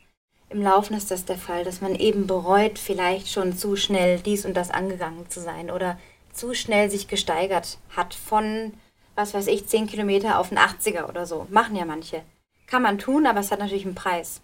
im 0.50 0.62
Laufen 0.62 0.96
ist 0.96 1.10
das 1.10 1.26
der 1.26 1.38
Fall, 1.38 1.64
dass 1.64 1.82
man 1.82 1.96
eben 1.96 2.28
bereut, 2.28 2.78
vielleicht 2.78 3.30
schon 3.30 3.58
zu 3.58 3.76
schnell 3.76 4.20
dies 4.20 4.46
und 4.46 4.54
das 4.54 4.70
angegangen 4.70 5.30
zu 5.30 5.42
sein 5.42 5.72
oder 5.72 5.98
zu 6.32 6.54
schnell 6.54 6.92
sich 6.92 7.08
gesteigert 7.08 7.80
hat 7.96 8.14
von, 8.14 8.74
was 9.16 9.34
weiß 9.34 9.48
ich, 9.48 9.68
10 9.68 9.88
Kilometer 9.88 10.38
auf 10.38 10.52
einen 10.52 10.60
80er 10.60 11.10
oder 11.10 11.26
so. 11.26 11.48
Machen 11.50 11.76
ja 11.76 11.86
manche. 11.86 12.24
Kann 12.68 12.84
man 12.84 13.00
tun, 13.00 13.26
aber 13.26 13.40
es 13.40 13.52
hat 13.52 13.60
natürlich 13.60 13.86
einen 13.86 13.96
Preis. 13.96 14.42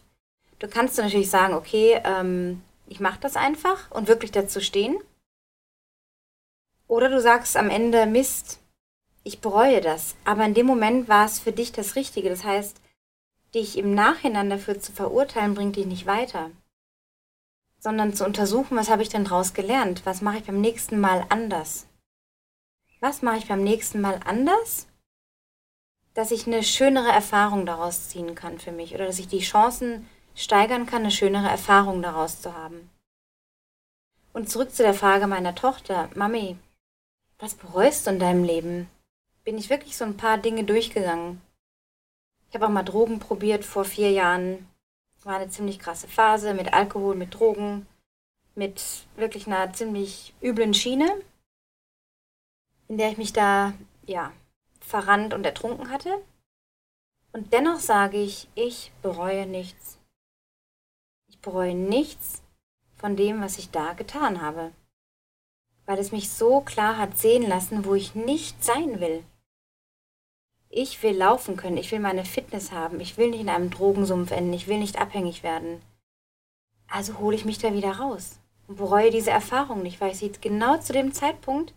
Du 0.59 0.67
kannst 0.67 0.97
natürlich 0.97 1.29
sagen, 1.29 1.53
okay, 1.53 2.01
ähm, 2.03 2.61
ich 2.87 2.99
mache 2.99 3.19
das 3.19 3.35
einfach 3.35 3.91
und 3.91 4.07
wirklich 4.07 4.31
dazu 4.31 4.61
stehen. 4.61 4.97
Oder 6.87 7.09
du 7.09 7.21
sagst 7.21 7.57
am 7.57 7.69
Ende, 7.69 8.05
Mist, 8.05 8.59
ich 9.23 9.39
bereue 9.39 9.81
das. 9.81 10.15
Aber 10.25 10.45
in 10.45 10.53
dem 10.53 10.65
Moment 10.65 11.07
war 11.07 11.25
es 11.25 11.39
für 11.39 11.51
dich 11.51 11.71
das 11.71 11.95
Richtige. 11.95 12.29
Das 12.29 12.43
heißt, 12.43 12.79
dich 13.53 13.77
im 13.77 13.93
Nachhinein 13.93 14.49
dafür 14.49 14.79
zu 14.79 14.91
verurteilen, 14.91 15.53
bringt 15.53 15.75
dich 15.75 15.85
nicht 15.85 16.05
weiter. 16.05 16.51
Sondern 17.79 18.13
zu 18.13 18.25
untersuchen, 18.25 18.77
was 18.77 18.89
habe 18.89 19.01
ich 19.01 19.09
denn 19.09 19.25
daraus 19.25 19.53
gelernt? 19.53 20.05
Was 20.05 20.21
mache 20.21 20.37
ich 20.37 20.43
beim 20.45 20.61
nächsten 20.61 20.99
Mal 20.99 21.25
anders? 21.29 21.87
Was 22.99 23.21
mache 23.21 23.37
ich 23.37 23.47
beim 23.47 23.63
nächsten 23.63 23.99
Mal 24.01 24.19
anders? 24.25 24.87
Dass 26.13 26.31
ich 26.31 26.47
eine 26.47 26.63
schönere 26.63 27.09
Erfahrung 27.09 27.65
daraus 27.65 28.09
ziehen 28.09 28.35
kann 28.35 28.59
für 28.59 28.71
mich 28.71 28.93
oder 28.93 29.05
dass 29.05 29.19
ich 29.19 29.27
die 29.27 29.39
Chancen 29.39 30.07
steigern 30.35 30.85
kann, 30.85 31.01
eine 31.01 31.11
schönere 31.11 31.49
Erfahrung 31.49 32.01
daraus 32.01 32.41
zu 32.41 32.55
haben. 32.55 32.89
Und 34.31 34.49
zurück 34.49 34.73
zu 34.73 34.83
der 34.83 34.93
Frage 34.93 35.27
meiner 35.27 35.53
Tochter, 35.53 36.09
Mami, 36.15 36.57
was 37.39 37.55
bereust 37.55 38.07
du 38.07 38.11
in 38.11 38.19
deinem 38.19 38.43
Leben? 38.43 38.89
Bin 39.43 39.57
ich 39.57 39.69
wirklich 39.69 39.97
so 39.97 40.05
ein 40.05 40.17
paar 40.17 40.37
Dinge 40.37 40.63
durchgegangen. 40.63 41.41
Ich 42.49 42.55
habe 42.55 42.67
auch 42.67 42.71
mal 42.71 42.83
Drogen 42.83 43.19
probiert 43.19 43.65
vor 43.65 43.85
vier 43.85 44.11
Jahren. 44.11 44.69
War 45.23 45.37
eine 45.37 45.49
ziemlich 45.49 45.79
krasse 45.79 46.07
Phase 46.07 46.53
mit 46.53 46.73
Alkohol, 46.73 47.15
mit 47.15 47.33
Drogen, 47.33 47.87
mit 48.55 49.05
wirklich 49.15 49.47
einer 49.47 49.73
ziemlich 49.73 50.33
üblen 50.41 50.73
Schiene, 50.73 51.21
in 52.87 52.97
der 52.97 53.09
ich 53.09 53.17
mich 53.17 53.33
da, 53.33 53.73
ja, 54.05 54.31
verrannt 54.79 55.33
und 55.33 55.45
ertrunken 55.45 55.89
hatte. 55.89 56.21
Und 57.31 57.51
dennoch 57.53 57.79
sage 57.79 58.17
ich, 58.17 58.47
ich 58.53 58.91
bereue 59.01 59.47
nichts. 59.47 59.97
Ich 61.27 61.39
bereue 61.39 61.73
nichts 61.73 62.43
von 62.95 63.15
dem, 63.15 63.41
was 63.41 63.57
ich 63.57 63.71
da 63.71 63.93
getan 63.93 64.41
habe. 64.41 64.71
Weil 65.85 65.97
es 65.99 66.11
mich 66.11 66.29
so 66.29 66.61
klar 66.61 66.97
hat 66.97 67.17
sehen 67.17 67.47
lassen, 67.47 67.85
wo 67.85 67.95
ich 67.95 68.13
nicht 68.13 68.63
sein 68.63 68.99
will. 68.99 69.23
Ich 70.75 71.03
will 71.03 71.15
laufen 71.15 71.55
können, 71.55 71.77
ich 71.77 71.91
will 71.91 71.99
meine 71.99 72.25
Fitness 72.25 72.71
haben, 72.71 72.99
ich 72.99 73.15
will 73.15 73.29
nicht 73.29 73.41
in 73.41 73.49
einem 73.49 73.69
Drogensumpf 73.69 74.31
enden, 74.31 74.53
ich 74.53 74.67
will 74.67 74.79
nicht 74.79 74.99
abhängig 74.99 75.43
werden. 75.43 75.83
Also 76.87 77.19
hole 77.19 77.35
ich 77.35 77.45
mich 77.45 77.59
da 77.59 77.73
wieder 77.73 77.99
raus 77.99 78.39
und 78.67 78.77
bereue 78.77 79.11
diese 79.11 79.29
Erfahrung 79.29 79.83
nicht, 79.83 80.01
weil 80.01 80.13
ich 80.13 80.17
sie 80.17 80.31
genau 80.31 80.77
zu 80.77 80.91
dem 80.91 81.13
Zeitpunkt 81.13 81.75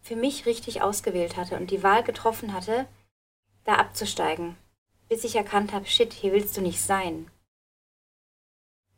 für 0.00 0.16
mich 0.16 0.46
richtig 0.46 0.80
ausgewählt 0.80 1.36
hatte 1.36 1.56
und 1.56 1.70
die 1.70 1.82
Wahl 1.82 2.02
getroffen 2.02 2.54
hatte, 2.54 2.86
da 3.64 3.74
abzusteigen, 3.74 4.56
bis 5.10 5.24
ich 5.24 5.36
erkannt 5.36 5.74
habe, 5.74 5.84
shit, 5.84 6.14
hier 6.14 6.32
willst 6.32 6.56
du 6.56 6.62
nicht 6.62 6.80
sein. 6.80 7.30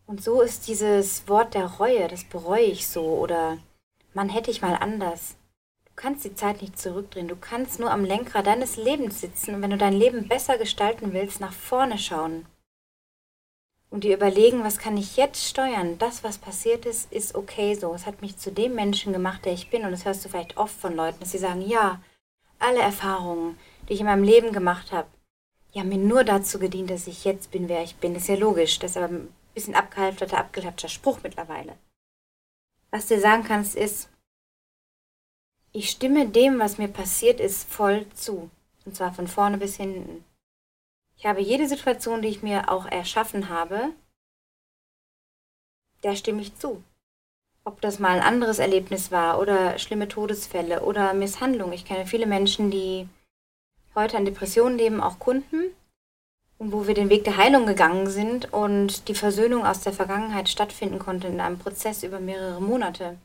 Und 0.06 0.22
so 0.22 0.42
ist 0.42 0.68
dieses 0.68 1.26
Wort 1.26 1.54
der 1.54 1.66
Reue, 1.66 2.06
das 2.06 2.22
bereue 2.22 2.66
ich 2.66 2.86
so 2.86 3.02
oder 3.02 3.58
man 4.14 4.28
hätte 4.28 4.52
ich 4.52 4.62
mal 4.62 4.74
anders. 4.74 5.34
Du 6.00 6.06
kannst 6.06 6.24
die 6.24 6.34
Zeit 6.34 6.62
nicht 6.62 6.78
zurückdrehen, 6.78 7.28
du 7.28 7.36
kannst 7.36 7.78
nur 7.78 7.90
am 7.90 8.06
Lenkrad 8.06 8.46
deines 8.46 8.78
Lebens 8.78 9.20
sitzen 9.20 9.54
und 9.54 9.60
wenn 9.60 9.68
du 9.68 9.76
dein 9.76 9.92
Leben 9.92 10.28
besser 10.28 10.56
gestalten 10.56 11.12
willst, 11.12 11.40
nach 11.40 11.52
vorne 11.52 11.98
schauen 11.98 12.46
und 13.90 14.04
dir 14.04 14.16
überlegen, 14.16 14.64
was 14.64 14.78
kann 14.78 14.96
ich 14.96 15.18
jetzt 15.18 15.46
steuern? 15.46 15.98
Das, 15.98 16.24
was 16.24 16.38
passiert 16.38 16.86
ist, 16.86 17.12
ist 17.12 17.34
okay 17.34 17.74
so. 17.74 17.92
Es 17.92 18.06
hat 18.06 18.22
mich 18.22 18.38
zu 18.38 18.50
dem 18.50 18.74
Menschen 18.74 19.12
gemacht, 19.12 19.44
der 19.44 19.52
ich 19.52 19.68
bin. 19.68 19.84
Und 19.84 19.90
das 19.90 20.06
hörst 20.06 20.24
du 20.24 20.30
vielleicht 20.30 20.56
oft 20.56 20.74
von 20.74 20.96
Leuten, 20.96 21.20
dass 21.20 21.32
sie 21.32 21.38
sagen, 21.38 21.60
ja, 21.60 22.00
alle 22.58 22.80
Erfahrungen, 22.80 23.58
die 23.86 23.92
ich 23.92 24.00
in 24.00 24.06
meinem 24.06 24.24
Leben 24.24 24.54
gemacht 24.54 24.92
habe, 24.92 25.08
die 25.74 25.80
haben 25.80 25.90
mir 25.90 25.98
nur 25.98 26.24
dazu 26.24 26.58
gedient, 26.58 26.88
dass 26.88 27.08
ich 27.08 27.26
jetzt 27.26 27.50
bin, 27.50 27.68
wer 27.68 27.82
ich 27.82 27.96
bin. 27.96 28.14
Das 28.14 28.22
ist 28.22 28.28
ja 28.30 28.36
logisch. 28.36 28.78
Das 28.78 28.92
ist 28.92 28.96
aber 28.96 29.08
ein 29.08 29.34
bisschen 29.52 29.74
abgehalfterter, 29.74 30.38
abgeklatschter 30.38 30.88
Spruch 30.88 31.18
mittlerweile. 31.22 31.76
Was 32.90 33.06
du 33.06 33.16
dir 33.16 33.20
sagen 33.20 33.44
kannst, 33.44 33.76
ist, 33.76 34.08
ich 35.72 35.90
stimme 35.90 36.28
dem, 36.28 36.58
was 36.58 36.78
mir 36.78 36.88
passiert 36.88 37.40
ist, 37.40 37.70
voll 37.70 38.06
zu. 38.14 38.50
Und 38.84 38.96
zwar 38.96 39.12
von 39.12 39.28
vorne 39.28 39.58
bis 39.58 39.76
hinten. 39.76 40.24
Ich 41.16 41.26
habe 41.26 41.40
jede 41.40 41.68
Situation, 41.68 42.22
die 42.22 42.28
ich 42.28 42.42
mir 42.42 42.70
auch 42.70 42.86
erschaffen 42.86 43.48
habe, 43.50 43.90
der 46.02 46.16
stimme 46.16 46.40
ich 46.40 46.56
zu. 46.56 46.82
Ob 47.64 47.80
das 47.82 47.98
mal 47.98 48.16
ein 48.16 48.22
anderes 48.22 48.58
Erlebnis 48.58 49.10
war 49.10 49.38
oder 49.38 49.78
schlimme 49.78 50.08
Todesfälle 50.08 50.82
oder 50.82 51.12
Misshandlung. 51.12 51.72
Ich 51.72 51.84
kenne 51.84 52.06
viele 52.06 52.26
Menschen, 52.26 52.70
die 52.70 53.06
heute 53.94 54.16
an 54.16 54.24
Depressionen 54.24 54.78
leben, 54.78 55.02
auch 55.02 55.18
Kunden, 55.18 55.74
und 56.60 56.72
wo 56.72 56.86
wir 56.86 56.94
den 56.94 57.08
Weg 57.08 57.24
der 57.24 57.38
Heilung 57.38 57.66
gegangen 57.66 58.08
sind 58.08 58.52
und 58.52 59.08
die 59.08 59.14
Versöhnung 59.14 59.66
aus 59.66 59.80
der 59.80 59.94
Vergangenheit 59.94 60.48
stattfinden 60.48 60.98
konnte 60.98 61.26
in 61.26 61.40
einem 61.40 61.58
Prozess 61.58 62.02
über 62.02 62.20
mehrere 62.20 62.60
Monate. 62.60 63.16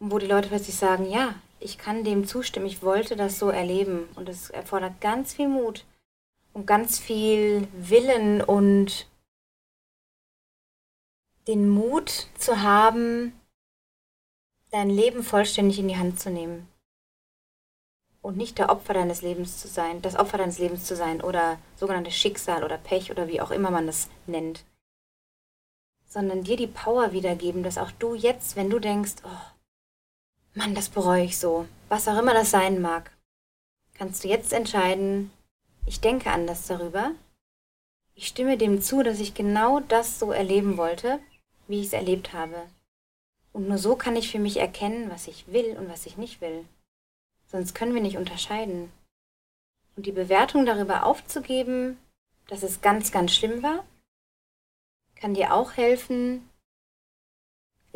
Wo 0.00 0.18
die 0.18 0.26
Leute 0.26 0.48
plötzlich 0.48 0.76
sagen, 0.76 1.10
ja, 1.10 1.34
ich 1.60 1.78
kann 1.78 2.04
dem 2.04 2.26
zustimmen, 2.26 2.66
ich 2.66 2.82
wollte 2.82 3.16
das 3.16 3.38
so 3.38 3.50
erleben. 3.50 4.08
Und 4.14 4.28
es 4.28 4.50
erfordert 4.50 5.00
ganz 5.00 5.34
viel 5.34 5.48
Mut, 5.48 5.84
und 6.58 6.66
ganz 6.66 6.98
viel 6.98 7.68
Willen 7.72 8.42
und 8.42 9.06
den 11.46 11.68
Mut 11.68 12.26
zu 12.36 12.62
haben, 12.62 13.32
dein 14.70 14.90
Leben 14.90 15.22
vollständig 15.22 15.78
in 15.78 15.86
die 15.86 15.96
Hand 15.96 16.18
zu 16.18 16.30
nehmen. 16.30 16.68
Und 18.20 18.36
nicht 18.36 18.58
der 18.58 18.70
Opfer 18.70 18.92
deines 18.92 19.22
Lebens 19.22 19.58
zu 19.58 19.68
sein, 19.68 20.02
das 20.02 20.16
Opfer 20.16 20.38
deines 20.38 20.58
Lebens 20.58 20.84
zu 20.84 20.96
sein 20.96 21.20
oder 21.20 21.58
sogenanntes 21.76 22.16
Schicksal 22.16 22.64
oder 22.64 22.76
Pech 22.76 23.12
oder 23.12 23.28
wie 23.28 23.40
auch 23.40 23.52
immer 23.52 23.70
man 23.70 23.86
das 23.86 24.08
nennt. 24.26 24.64
Sondern 26.08 26.42
dir 26.42 26.56
die 26.56 26.66
Power 26.66 27.12
wiedergeben, 27.12 27.62
dass 27.62 27.78
auch 27.78 27.92
du 27.92 28.14
jetzt, 28.14 28.56
wenn 28.56 28.68
du 28.68 28.80
denkst, 28.80 29.14
oh, 29.24 29.57
Mann, 30.58 30.74
das 30.74 30.88
bereue 30.88 31.22
ich 31.22 31.38
so, 31.38 31.68
was 31.88 32.08
auch 32.08 32.18
immer 32.18 32.34
das 32.34 32.50
sein 32.50 32.80
mag, 32.80 33.16
kannst 33.94 34.24
du 34.24 34.28
jetzt 34.28 34.52
entscheiden, 34.52 35.30
ich 35.86 36.00
denke 36.00 36.32
anders 36.32 36.66
darüber. 36.66 37.12
Ich 38.16 38.26
stimme 38.26 38.58
dem 38.58 38.82
zu, 38.82 39.04
dass 39.04 39.20
ich 39.20 39.34
genau 39.34 39.78
das 39.78 40.18
so 40.18 40.32
erleben 40.32 40.76
wollte, 40.76 41.20
wie 41.68 41.78
ich 41.78 41.86
es 41.86 41.92
erlebt 41.92 42.32
habe. 42.32 42.66
Und 43.52 43.68
nur 43.68 43.78
so 43.78 43.94
kann 43.94 44.16
ich 44.16 44.32
für 44.32 44.40
mich 44.40 44.56
erkennen, 44.56 45.10
was 45.10 45.28
ich 45.28 45.46
will 45.46 45.76
und 45.78 45.88
was 45.88 46.06
ich 46.06 46.16
nicht 46.16 46.40
will. 46.40 46.64
Sonst 47.46 47.76
können 47.76 47.94
wir 47.94 48.02
nicht 48.02 48.16
unterscheiden. 48.16 48.92
Und 49.94 50.06
die 50.06 50.12
Bewertung 50.12 50.66
darüber 50.66 51.06
aufzugeben, 51.06 51.98
dass 52.48 52.64
es 52.64 52.80
ganz, 52.80 53.12
ganz 53.12 53.32
schlimm 53.32 53.62
war, 53.62 53.84
kann 55.14 55.34
dir 55.34 55.54
auch 55.54 55.76
helfen, 55.76 56.47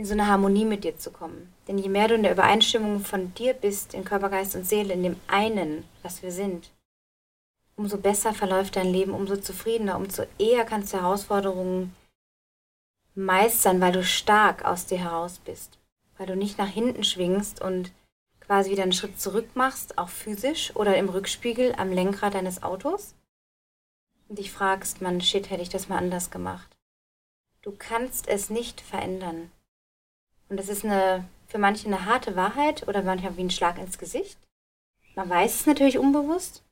in 0.03 0.07
so 0.07 0.15
eine 0.15 0.27
Harmonie 0.27 0.65
mit 0.65 0.83
dir 0.83 0.99
zu 0.99 1.13
kommen. 1.13 1.55
Denn 1.69 1.79
je 1.79 1.89
mehr 1.89 2.09
du 2.09 2.15
in 2.15 2.25
der 2.25 2.33
Übereinstimmung 2.33 2.99
von 3.05 3.33
dir 3.35 3.55
bist, 3.55 3.95
in 3.95 4.05
Körper, 4.05 4.31
Geist 4.31 4.57
und 4.57 4.67
Seele, 4.67 4.95
in 4.95 5.05
dem 5.05 5.17
einen, 5.29 5.85
was 6.03 6.25
wir 6.25 6.33
sind, 6.33 6.73
umso 7.77 7.99
besser 7.99 8.35
verläuft 8.35 8.75
dein 8.75 8.93
Leben, 8.93 9.15
umso 9.15 9.37
zufriedener, 9.37 9.97
umso 9.97 10.25
eher 10.41 10.65
kannst 10.65 10.93
du 10.93 11.01
Herausforderungen 11.01 11.95
meistern, 13.15 13.81
weil 13.81 13.93
du 13.93 14.03
stark 14.03 14.65
aus 14.65 14.87
dir 14.87 14.99
heraus 14.99 15.39
bist, 15.39 15.79
weil 16.19 16.27
du 16.27 16.35
nicht 16.35 16.59
nach 16.59 16.69
hinten 16.69 17.05
schwingst 17.05 17.63
und 17.63 17.93
quasi 18.41 18.73
wieder 18.73 18.83
einen 18.83 18.93
Schritt 18.93 19.21
zurück 19.21 19.51
machst, 19.55 19.99
auch 19.99 20.09
physisch 20.09 20.75
oder 20.75 20.97
im 20.97 21.11
Rückspiegel 21.11 21.77
am 21.77 21.93
Lenkrad 21.93 22.35
deines 22.35 22.65
Autos 22.65 23.15
und 24.29 24.41
dich 24.41 24.51
fragst, 24.51 25.01
man, 25.01 25.21
shit, 25.21 25.49
hätte 25.49 25.63
ich 25.63 25.69
das 25.69 25.89
mal 25.89 25.99
anders 25.99 26.33
gemacht. 26.33 26.77
Du 27.63 27.71
kannst 27.71 28.27
es 28.27 28.51
nicht 28.51 28.81
verändern. 28.81 29.53
Und 30.53 30.59
das 30.59 30.69
ist 30.69 30.85
eine, 30.85 31.27
für 31.49 31.57
manche 31.57 31.87
eine 31.87 32.05
harte 32.05 32.37
Wahrheit 32.37 32.87
oder 32.87 33.01
manchmal 33.01 33.39
wie 33.39 33.45
ein 33.45 33.51
Schlag 33.51 33.79
ins 33.79 33.97
Gesicht. 33.97 34.37
Man 35.15 35.31
weiß 35.31 35.61
es 35.61 35.67
natürlich 35.67 35.97
unbewusst, 35.97 36.63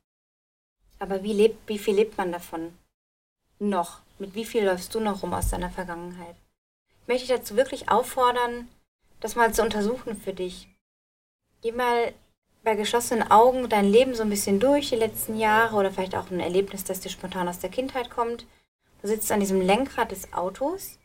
aber 0.99 1.23
wie, 1.23 1.33
lebt, 1.33 1.67
wie 1.67 1.79
viel 1.79 1.95
lebt 1.95 2.15
man 2.15 2.31
davon? 2.31 2.77
Noch. 3.57 4.01
Mit 4.19 4.35
wie 4.35 4.45
viel 4.45 4.65
läufst 4.65 4.93
du 4.93 4.99
noch 4.99 5.23
rum 5.23 5.33
aus 5.33 5.49
deiner 5.49 5.71
Vergangenheit? 5.71 6.35
Ich 7.01 7.07
möchte 7.07 7.25
dich 7.25 7.35
dazu 7.35 7.55
wirklich 7.55 7.89
auffordern, 7.89 8.67
das 9.19 9.35
mal 9.35 9.51
zu 9.51 9.63
untersuchen 9.63 10.15
für 10.15 10.33
dich. 10.33 10.67
Geh 11.63 11.71
mal 11.71 12.13
bei 12.63 12.75
geschlossenen 12.75 13.31
Augen 13.31 13.67
dein 13.67 13.91
Leben 13.91 14.13
so 14.13 14.21
ein 14.21 14.29
bisschen 14.29 14.59
durch, 14.59 14.89
die 14.89 14.95
letzten 14.95 15.39
Jahre 15.39 15.75
oder 15.75 15.89
vielleicht 15.89 16.13
auch 16.13 16.29
ein 16.29 16.39
Erlebnis, 16.39 16.83
das 16.83 16.99
dir 16.99 17.09
spontan 17.09 17.47
aus 17.47 17.57
der 17.57 17.71
Kindheit 17.71 18.11
kommt. 18.11 18.45
Du 19.01 19.07
sitzt 19.07 19.31
an 19.31 19.39
diesem 19.39 19.59
Lenkrad 19.59 20.11
des 20.11 20.33
Autos, 20.33 20.99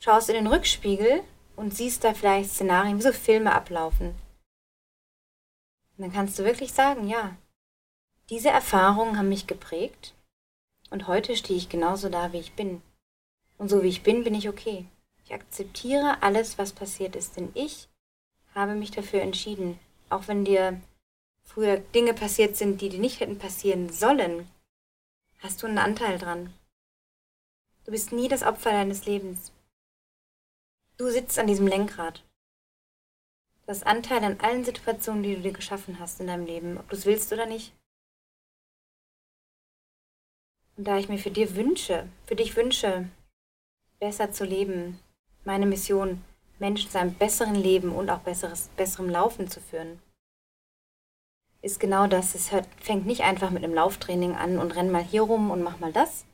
schaust 0.00 0.28
in 0.28 0.34
den 0.34 0.48
Rückspiegel 0.48 1.22
und 1.56 1.74
siehst 1.74 2.04
da 2.04 2.14
vielleicht 2.14 2.50
Szenarien, 2.50 2.98
wie 2.98 3.02
so 3.02 3.12
Filme 3.12 3.52
ablaufen. 3.52 4.14
Und 5.96 6.04
dann 6.04 6.12
kannst 6.12 6.38
du 6.38 6.44
wirklich 6.44 6.72
sagen, 6.72 7.08
ja, 7.08 7.36
diese 8.28 8.50
Erfahrungen 8.50 9.18
haben 9.18 9.28
mich 9.28 9.46
geprägt 9.46 10.14
und 10.90 11.06
heute 11.06 11.36
stehe 11.36 11.58
ich 11.58 11.68
genauso 11.68 12.08
da, 12.08 12.32
wie 12.32 12.38
ich 12.38 12.52
bin. 12.52 12.82
Und 13.58 13.68
so 13.68 13.82
wie 13.82 13.88
ich 13.88 14.02
bin, 14.02 14.22
bin 14.24 14.34
ich 14.34 14.48
okay. 14.48 14.86
Ich 15.24 15.32
akzeptiere 15.32 16.22
alles, 16.22 16.58
was 16.58 16.72
passiert 16.72 17.16
ist, 17.16 17.36
denn 17.36 17.50
ich 17.54 17.88
habe 18.54 18.74
mich 18.74 18.90
dafür 18.90 19.22
entschieden. 19.22 19.78
Auch 20.08 20.28
wenn 20.28 20.44
dir 20.44 20.80
früher 21.42 21.78
Dinge 21.78 22.14
passiert 22.14 22.56
sind, 22.56 22.80
die 22.80 22.90
dir 22.90 23.00
nicht 23.00 23.20
hätten 23.20 23.38
passieren 23.38 23.90
sollen, 23.90 24.48
hast 25.38 25.62
du 25.62 25.66
einen 25.66 25.78
Anteil 25.78 26.18
dran. 26.18 26.52
Du 27.84 27.92
bist 27.92 28.12
nie 28.12 28.28
das 28.28 28.42
Opfer 28.42 28.72
deines 28.72 29.06
Lebens. 29.06 29.52
Du 30.98 31.10
sitzt 31.10 31.38
an 31.38 31.46
diesem 31.46 31.66
Lenkrad. 31.66 32.24
Du 33.62 33.68
hast 33.68 33.86
Anteil 33.86 34.24
an 34.24 34.40
allen 34.40 34.64
Situationen, 34.64 35.22
die 35.22 35.34
du 35.34 35.42
dir 35.42 35.52
geschaffen 35.52 35.98
hast 36.00 36.20
in 36.20 36.26
deinem 36.26 36.46
Leben, 36.46 36.78
ob 36.78 36.88
du 36.88 36.96
es 36.96 37.04
willst 37.04 37.30
oder 37.34 37.44
nicht. 37.44 37.74
Und 40.76 40.84
da 40.84 40.96
ich 40.96 41.10
mir 41.10 41.18
für 41.18 41.30
dir 41.30 41.54
wünsche, 41.54 42.08
für 42.26 42.36
dich 42.36 42.56
wünsche, 42.56 43.10
besser 43.98 44.32
zu 44.32 44.44
leben, 44.44 44.98
meine 45.44 45.66
Mission, 45.66 46.24
Menschen 46.58 46.90
zu 46.90 46.98
einem 46.98 47.14
besseren 47.14 47.56
Leben 47.56 47.92
und 47.92 48.08
auch 48.08 48.20
besseres, 48.20 48.68
besserem 48.76 49.10
Laufen 49.10 49.48
zu 49.48 49.60
führen, 49.60 50.00
ist 51.60 51.78
genau 51.78 52.06
das. 52.06 52.34
Es 52.34 52.52
hört, 52.52 52.68
fängt 52.80 53.04
nicht 53.04 53.22
einfach 53.22 53.50
mit 53.50 53.64
einem 53.64 53.74
Lauftraining 53.74 54.34
an 54.34 54.58
und 54.58 54.70
renn 54.74 54.90
mal 54.90 55.04
hier 55.04 55.22
rum 55.22 55.50
und 55.50 55.62
mach 55.62 55.78
mal 55.78 55.92
das, 55.92 56.24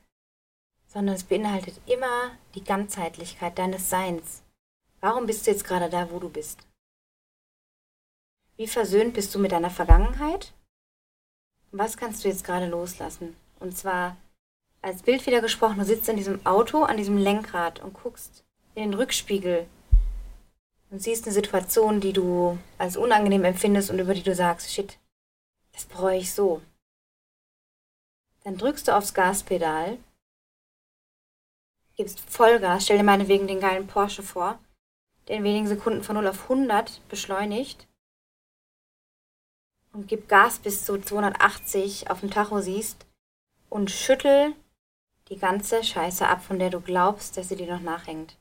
sondern 0.86 1.16
es 1.16 1.24
beinhaltet 1.24 1.80
immer 1.86 2.30
die 2.54 2.62
Ganzheitlichkeit 2.62 3.58
deines 3.58 3.90
Seins. 3.90 4.44
Warum 5.02 5.26
bist 5.26 5.44
du 5.44 5.50
jetzt 5.50 5.64
gerade 5.64 5.90
da, 5.90 6.08
wo 6.12 6.20
du 6.20 6.28
bist? 6.28 6.60
Wie 8.56 8.68
versöhnt 8.68 9.14
bist 9.14 9.34
du 9.34 9.40
mit 9.40 9.50
deiner 9.50 9.70
Vergangenheit? 9.70 10.52
Was 11.72 11.96
kannst 11.96 12.22
du 12.22 12.28
jetzt 12.28 12.44
gerade 12.44 12.66
loslassen? 12.68 13.34
Und 13.58 13.76
zwar 13.76 14.16
als 14.80 15.02
Bild 15.02 15.26
wieder 15.26 15.40
gesprochen, 15.40 15.78
du 15.78 15.84
sitzt 15.84 16.08
in 16.08 16.16
diesem 16.16 16.46
Auto, 16.46 16.84
an 16.84 16.96
diesem 16.96 17.16
Lenkrad 17.16 17.80
und 17.80 17.94
guckst 17.94 18.44
in 18.76 18.82
den 18.82 18.94
Rückspiegel 18.94 19.66
und 20.90 21.02
siehst 21.02 21.24
eine 21.24 21.34
Situation, 21.34 22.00
die 22.00 22.12
du 22.12 22.56
als 22.78 22.96
unangenehm 22.96 23.42
empfindest 23.42 23.90
und 23.90 23.98
über 23.98 24.14
die 24.14 24.22
du 24.22 24.36
sagst, 24.36 24.72
shit, 24.72 25.00
das 25.72 25.84
bereue 25.84 26.18
ich 26.18 26.32
so. 26.32 26.62
Dann 28.44 28.56
drückst 28.56 28.86
du 28.86 28.96
aufs 28.96 29.14
Gaspedal, 29.14 29.98
gibst 31.96 32.20
Vollgas, 32.20 32.84
stell 32.84 32.98
dir 32.98 33.04
meinetwegen 33.04 33.48
den 33.48 33.60
geilen 33.60 33.88
Porsche 33.88 34.22
vor, 34.22 34.60
in 35.32 35.44
wenigen 35.44 35.66
Sekunden 35.66 36.02
von 36.02 36.16
0 36.16 36.28
auf 36.28 36.42
100 36.42 37.00
beschleunigt 37.08 37.88
und 39.94 40.06
gib 40.06 40.28
Gas 40.28 40.58
bis 40.58 40.84
zu 40.84 40.98
280 41.00 42.10
auf 42.10 42.20
dem 42.20 42.30
Tacho 42.30 42.60
siehst 42.60 43.06
und 43.70 43.90
schüttel 43.90 44.54
die 45.28 45.38
ganze 45.38 45.82
Scheiße 45.82 46.28
ab, 46.28 46.44
von 46.44 46.58
der 46.58 46.68
du 46.68 46.80
glaubst, 46.80 47.36
dass 47.36 47.48
sie 47.48 47.56
dir 47.56 47.72
noch 47.72 47.80
nachhängt. 47.80 48.36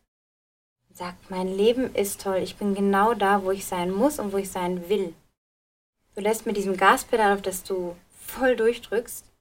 Sag, 0.91 1.15
mein 1.29 1.47
Leben 1.47 1.95
ist 1.95 2.21
toll, 2.21 2.39
ich 2.39 2.57
bin 2.57 2.75
genau 2.75 3.13
da, 3.13 3.43
wo 3.45 3.51
ich 3.51 3.65
sein 3.65 3.89
muss 3.89 4.19
und 4.19 4.33
wo 4.33 4.37
ich 4.37 4.51
sein 4.51 4.89
will. 4.89 5.13
Du 6.15 6.21
lässt 6.21 6.45
mit 6.45 6.57
diesem 6.57 6.75
Gaspedal, 6.75 7.33
auf 7.33 7.41
das 7.41 7.63
du 7.63 7.95
voll 8.09 8.57
durchdrückst, 8.57 9.31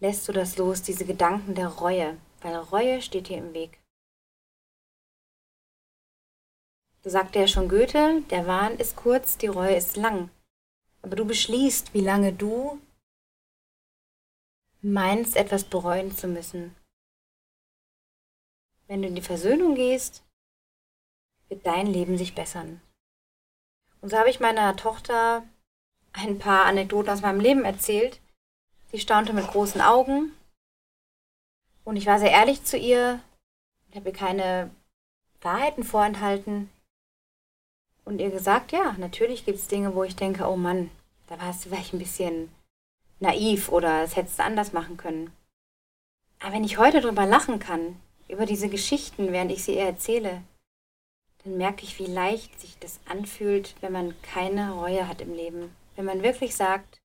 lässt 0.00 0.26
du 0.26 0.32
das 0.32 0.56
los, 0.56 0.80
diese 0.80 1.04
Gedanken 1.04 1.54
der 1.54 1.68
Reue, 1.68 2.16
weil 2.40 2.56
Reue 2.56 3.02
steht 3.02 3.28
dir 3.28 3.36
im 3.36 3.52
Weg. 3.52 3.79
Du 7.02 7.08
sagte 7.08 7.38
ja 7.38 7.48
schon 7.48 7.68
Goethe, 7.68 8.22
der 8.28 8.46
Wahn 8.46 8.76
ist 8.76 8.94
kurz, 8.94 9.38
die 9.38 9.46
Reue 9.46 9.74
ist 9.74 9.96
lang. 9.96 10.28
Aber 11.00 11.16
du 11.16 11.24
beschließt, 11.24 11.94
wie 11.94 12.02
lange 12.02 12.34
du 12.34 12.78
meinst, 14.82 15.34
etwas 15.36 15.64
bereuen 15.64 16.14
zu 16.14 16.28
müssen. 16.28 16.76
Wenn 18.86 19.00
du 19.00 19.08
in 19.08 19.14
die 19.14 19.22
Versöhnung 19.22 19.76
gehst, 19.76 20.22
wird 21.48 21.64
dein 21.64 21.86
Leben 21.86 22.18
sich 22.18 22.34
bessern. 22.34 22.82
Und 24.02 24.10
so 24.10 24.18
habe 24.18 24.28
ich 24.28 24.40
meiner 24.40 24.76
Tochter 24.76 25.42
ein 26.12 26.38
paar 26.38 26.66
Anekdoten 26.66 27.10
aus 27.10 27.22
meinem 27.22 27.40
Leben 27.40 27.64
erzählt. 27.64 28.20
Sie 28.90 28.98
staunte 28.98 29.32
mit 29.32 29.46
großen 29.46 29.80
Augen 29.80 30.32
und 31.84 31.96
ich 31.96 32.06
war 32.06 32.18
sehr 32.18 32.30
ehrlich 32.30 32.64
zu 32.64 32.76
ihr. 32.76 33.22
Ich 33.88 33.96
habe 33.96 34.10
ihr 34.10 34.14
keine 34.14 34.70
Wahrheiten 35.40 35.84
vorenthalten 35.84 36.68
und 38.10 38.20
ihr 38.20 38.30
gesagt, 38.30 38.72
ja, 38.72 38.96
natürlich 38.98 39.44
gibt 39.44 39.58
es 39.58 39.68
Dinge, 39.68 39.94
wo 39.94 40.02
ich 40.02 40.16
denke, 40.16 40.44
oh 40.48 40.56
Mann, 40.56 40.90
da 41.28 41.40
warst 41.40 41.64
du 41.64 41.68
vielleicht 41.68 41.92
ein 41.92 42.00
bisschen 42.00 42.50
naiv 43.20 43.68
oder 43.68 44.02
es 44.02 44.16
hättest 44.16 44.40
du 44.40 44.42
anders 44.42 44.72
machen 44.72 44.96
können. 44.96 45.32
Aber 46.40 46.54
wenn 46.54 46.64
ich 46.64 46.78
heute 46.78 47.00
drüber 47.00 47.24
lachen 47.24 47.60
kann, 47.60 48.00
über 48.26 48.46
diese 48.46 48.68
Geschichten, 48.68 49.30
während 49.30 49.52
ich 49.52 49.62
sie 49.62 49.76
ihr 49.76 49.84
erzähle, 49.84 50.42
dann 51.44 51.56
merke 51.56 51.84
ich, 51.84 52.00
wie 52.00 52.06
leicht 52.06 52.60
sich 52.60 52.76
das 52.80 52.98
anfühlt, 53.08 53.76
wenn 53.80 53.92
man 53.92 54.20
keine 54.22 54.72
Reue 54.72 55.06
hat 55.06 55.20
im 55.20 55.32
Leben. 55.32 55.72
Wenn 55.94 56.04
man 56.04 56.24
wirklich 56.24 56.56
sagt, 56.56 57.00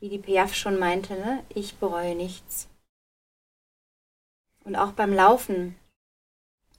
wie 0.00 0.08
die 0.08 0.18
Piaf 0.18 0.54
schon 0.54 0.78
meinte, 0.78 1.12
ne, 1.12 1.44
ich 1.50 1.76
bereue 1.76 2.14
nichts. 2.14 2.68
Und 4.64 4.76
auch 4.76 4.92
beim 4.92 5.12
Laufen, 5.12 5.76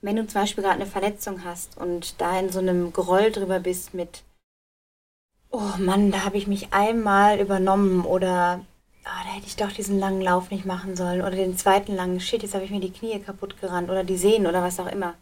wenn 0.08 0.16
du 0.16 0.26
zum 0.26 0.40
Beispiel 0.40 0.64
gerade 0.64 0.76
eine 0.76 0.90
Verletzung 0.90 1.44
hast 1.44 1.78
und 1.78 2.22
da 2.22 2.40
in 2.40 2.50
so 2.50 2.60
einem 2.60 2.94
Groll 2.94 3.30
drüber 3.30 3.60
bist 3.60 3.94
mit, 3.94 4.24
oh 5.50 5.74
Mann, 5.80 6.12
da 6.12 6.24
habe 6.24 6.38
ich 6.38 6.48
mich 6.48 6.72
einmal 6.72 7.42
übernommen 7.42 8.06
oder 8.06 8.62
oh, 9.02 9.24
da 9.26 9.34
hätte 9.34 9.48
ich 9.48 9.58
doch 9.58 9.70
diesen 9.70 10.00
langen 10.00 10.22
Lauf 10.22 10.50
nicht 10.50 10.64
machen 10.64 10.96
sollen 10.96 11.20
oder 11.20 11.32
den 11.32 11.58
zweiten 11.58 11.94
langen, 11.94 12.22
shit, 12.22 12.42
jetzt 12.42 12.54
habe 12.54 12.64
ich 12.64 12.72
mir 12.72 12.80
die 12.80 12.94
Knie 12.94 13.20
kaputt 13.20 13.60
gerannt 13.60 13.90
oder 13.90 14.06
die 14.06 14.16
Sehnen 14.16 14.48
oder 14.48 14.64
was 14.64 14.80
auch 14.80 14.88
immer. 14.88 15.16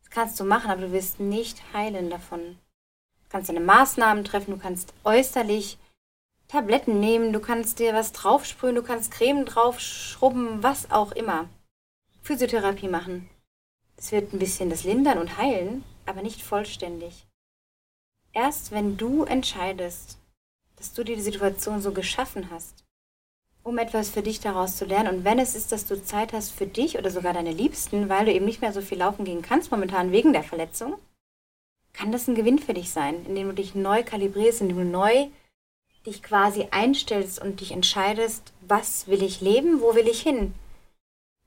Das 0.00 0.08
kannst 0.08 0.40
du 0.40 0.44
machen, 0.44 0.70
aber 0.70 0.80
du 0.80 0.92
wirst 0.92 1.20
nicht 1.20 1.60
heilen 1.74 2.08
davon. 2.08 2.40
Du 2.40 3.28
kannst 3.28 3.50
deine 3.50 3.60
Maßnahmen 3.60 4.24
treffen, 4.24 4.52
du 4.52 4.58
kannst 4.58 4.94
äußerlich 5.04 5.76
Tabletten 6.48 7.00
nehmen, 7.00 7.34
du 7.34 7.40
kannst 7.40 7.80
dir 7.80 7.92
was 7.92 8.12
draufsprühen, 8.12 8.76
du 8.76 8.82
kannst 8.82 9.10
Creme 9.10 9.44
draufschrubben, 9.44 10.62
was 10.62 10.90
auch 10.90 11.12
immer. 11.12 11.50
Physiotherapie 12.22 12.88
machen. 12.88 13.28
Es 13.96 14.12
wird 14.12 14.32
ein 14.32 14.38
bisschen 14.38 14.70
das 14.70 14.84
lindern 14.84 15.18
und 15.18 15.38
heilen, 15.38 15.84
aber 16.06 16.22
nicht 16.22 16.42
vollständig. 16.42 17.26
Erst 18.32 18.72
wenn 18.72 18.96
du 18.96 19.24
entscheidest, 19.24 20.18
dass 20.76 20.92
du 20.92 21.04
dir 21.04 21.16
die 21.16 21.22
Situation 21.22 21.80
so 21.80 21.92
geschaffen 21.92 22.50
hast, 22.50 22.84
um 23.62 23.78
etwas 23.78 24.10
für 24.10 24.22
dich 24.22 24.40
daraus 24.40 24.76
zu 24.76 24.84
lernen. 24.84 25.18
Und 25.18 25.24
wenn 25.24 25.38
es 25.38 25.54
ist, 25.54 25.72
dass 25.72 25.86
du 25.86 26.02
Zeit 26.02 26.32
hast 26.32 26.50
für 26.50 26.66
dich 26.66 26.98
oder 26.98 27.10
sogar 27.10 27.32
deine 27.32 27.52
Liebsten, 27.52 28.08
weil 28.08 28.26
du 28.26 28.32
eben 28.32 28.44
nicht 28.44 28.60
mehr 28.60 28.72
so 28.72 28.82
viel 28.82 28.98
laufen 28.98 29.24
gehen 29.24 29.42
kannst 29.42 29.70
momentan 29.70 30.12
wegen 30.12 30.32
der 30.32 30.42
Verletzung, 30.42 30.96
kann 31.92 32.12
das 32.12 32.28
ein 32.28 32.34
Gewinn 32.34 32.58
für 32.58 32.74
dich 32.74 32.90
sein, 32.90 33.24
indem 33.24 33.48
du 33.48 33.54
dich 33.54 33.74
neu 33.74 34.02
kalibrierst, 34.02 34.60
indem 34.60 34.78
du 34.78 34.84
neu 34.84 35.28
dich 36.04 36.22
quasi 36.22 36.68
einstellst 36.70 37.40
und 37.40 37.60
dich 37.60 37.72
entscheidest, 37.72 38.52
was 38.60 39.06
will 39.06 39.22
ich 39.22 39.40
leben, 39.40 39.80
wo 39.80 39.94
will 39.94 40.08
ich 40.08 40.20
hin? 40.20 40.54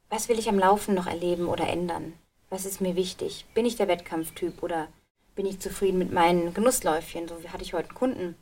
Was 0.09 0.29
will 0.29 0.39
ich 0.39 0.49
am 0.49 0.57
Laufen 0.57 0.95
noch 0.95 1.05
erleben 1.05 1.47
oder 1.47 1.67
ändern? 1.67 2.13
Was 2.49 2.65
ist 2.65 2.79
mir 2.79 2.95
wichtig? 2.95 3.45
Bin 3.53 3.65
ich 3.65 3.75
der 3.75 3.89
Wettkampftyp 3.89 4.63
oder 4.63 4.87
bin 5.35 5.45
ich 5.45 5.59
zufrieden 5.59 5.97
mit 5.97 6.11
meinen 6.11 6.53
Genussläufchen. 6.53 7.27
So 7.27 7.35
hatte 7.51 7.63
ich 7.63 7.73
heute 7.73 7.89
einen 7.89 7.97
Kunden 7.97 8.35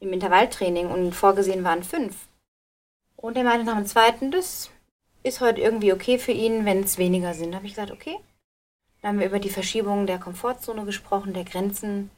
im 0.00 0.12
Intervalltraining 0.12 0.90
und 0.90 1.12
vorgesehen 1.12 1.64
waren 1.64 1.82
fünf. 1.82 2.28
Und 3.16 3.36
er 3.36 3.44
meinte 3.44 3.64
nach 3.64 3.76
dem 3.76 3.86
zweiten, 3.86 4.30
das 4.30 4.70
ist 5.22 5.40
heute 5.40 5.60
irgendwie 5.60 5.92
okay 5.92 6.18
für 6.18 6.32
ihn, 6.32 6.64
wenn 6.64 6.84
es 6.84 6.98
weniger 6.98 7.34
sind. 7.34 7.52
Da 7.52 7.56
habe 7.56 7.66
ich 7.66 7.74
gesagt, 7.74 7.90
okay. 7.90 8.16
Dann 9.00 9.10
haben 9.10 9.20
wir 9.20 9.26
über 9.26 9.40
die 9.40 9.50
Verschiebung 9.50 10.06
der 10.06 10.18
Komfortzone 10.18 10.84
gesprochen, 10.84 11.32
der 11.32 11.44
Grenzen. 11.44 12.10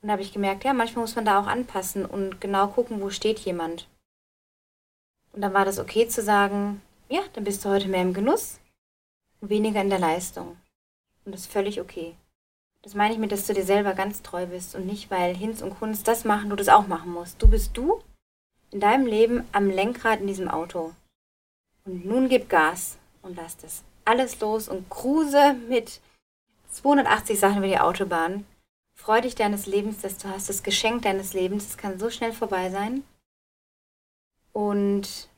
Und 0.00 0.08
da 0.08 0.12
habe 0.12 0.22
ich 0.22 0.32
gemerkt, 0.32 0.64
ja, 0.64 0.72
manchmal 0.72 1.02
muss 1.02 1.16
man 1.16 1.24
da 1.24 1.40
auch 1.40 1.46
anpassen 1.46 2.06
und 2.06 2.40
genau 2.40 2.68
gucken, 2.68 3.00
wo 3.00 3.10
steht 3.10 3.40
jemand. 3.40 3.88
Und 5.32 5.42
dann 5.42 5.52
war 5.52 5.64
das 5.64 5.78
okay 5.78 6.06
zu 6.08 6.22
sagen, 6.22 6.80
ja, 7.08 7.20
dann 7.32 7.44
bist 7.44 7.64
du 7.64 7.70
heute 7.70 7.88
mehr 7.88 8.02
im 8.02 8.14
Genuss 8.14 8.58
weniger 9.48 9.80
in 9.80 9.90
der 9.90 9.98
Leistung. 9.98 10.56
Und 11.24 11.32
das 11.32 11.42
ist 11.42 11.52
völlig 11.52 11.80
okay. 11.80 12.14
Das 12.82 12.94
meine 12.94 13.14
ich 13.14 13.20
mit, 13.20 13.30
dass 13.30 13.46
du 13.46 13.54
dir 13.54 13.64
selber 13.64 13.94
ganz 13.94 14.22
treu 14.22 14.46
bist 14.46 14.74
und 14.74 14.86
nicht, 14.86 15.10
weil 15.10 15.36
Hinz 15.36 15.62
und 15.62 15.78
Kunst 15.78 16.08
das 16.08 16.24
machen, 16.24 16.50
du 16.50 16.56
das 16.56 16.68
auch 16.68 16.86
machen 16.86 17.12
musst. 17.12 17.40
Du 17.40 17.46
bist 17.46 17.76
du 17.76 18.02
in 18.70 18.80
deinem 18.80 19.06
Leben 19.06 19.46
am 19.52 19.68
Lenkrad 19.68 20.20
in 20.20 20.26
diesem 20.26 20.48
Auto. 20.48 20.92
Und 21.84 22.04
nun 22.04 22.28
gib 22.28 22.48
Gas 22.48 22.98
und 23.22 23.36
lass 23.36 23.56
das 23.56 23.84
alles 24.04 24.40
los 24.40 24.68
und 24.68 24.88
kruse 24.90 25.54
mit 25.68 26.00
280 26.70 27.38
Sachen 27.38 27.58
über 27.58 27.68
die 27.68 27.78
Autobahn. 27.78 28.46
Freu 28.96 29.20
dich 29.20 29.34
deines 29.34 29.66
Lebens, 29.66 30.00
dass 30.00 30.18
du 30.18 30.28
hast 30.28 30.48
das 30.48 30.62
Geschenk 30.62 31.02
deines 31.02 31.34
Lebens. 31.34 31.68
Es 31.68 31.76
kann 31.76 31.98
so 31.98 32.10
schnell 32.10 32.32
vorbei 32.32 32.70
sein. 32.70 33.04
Und 34.52 35.28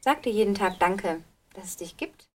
sag 0.00 0.22
dir 0.22 0.32
jeden 0.32 0.54
Tag 0.54 0.78
Danke, 0.78 1.22
dass 1.54 1.64
es 1.64 1.76
dich 1.76 1.96
gibt 1.96 2.26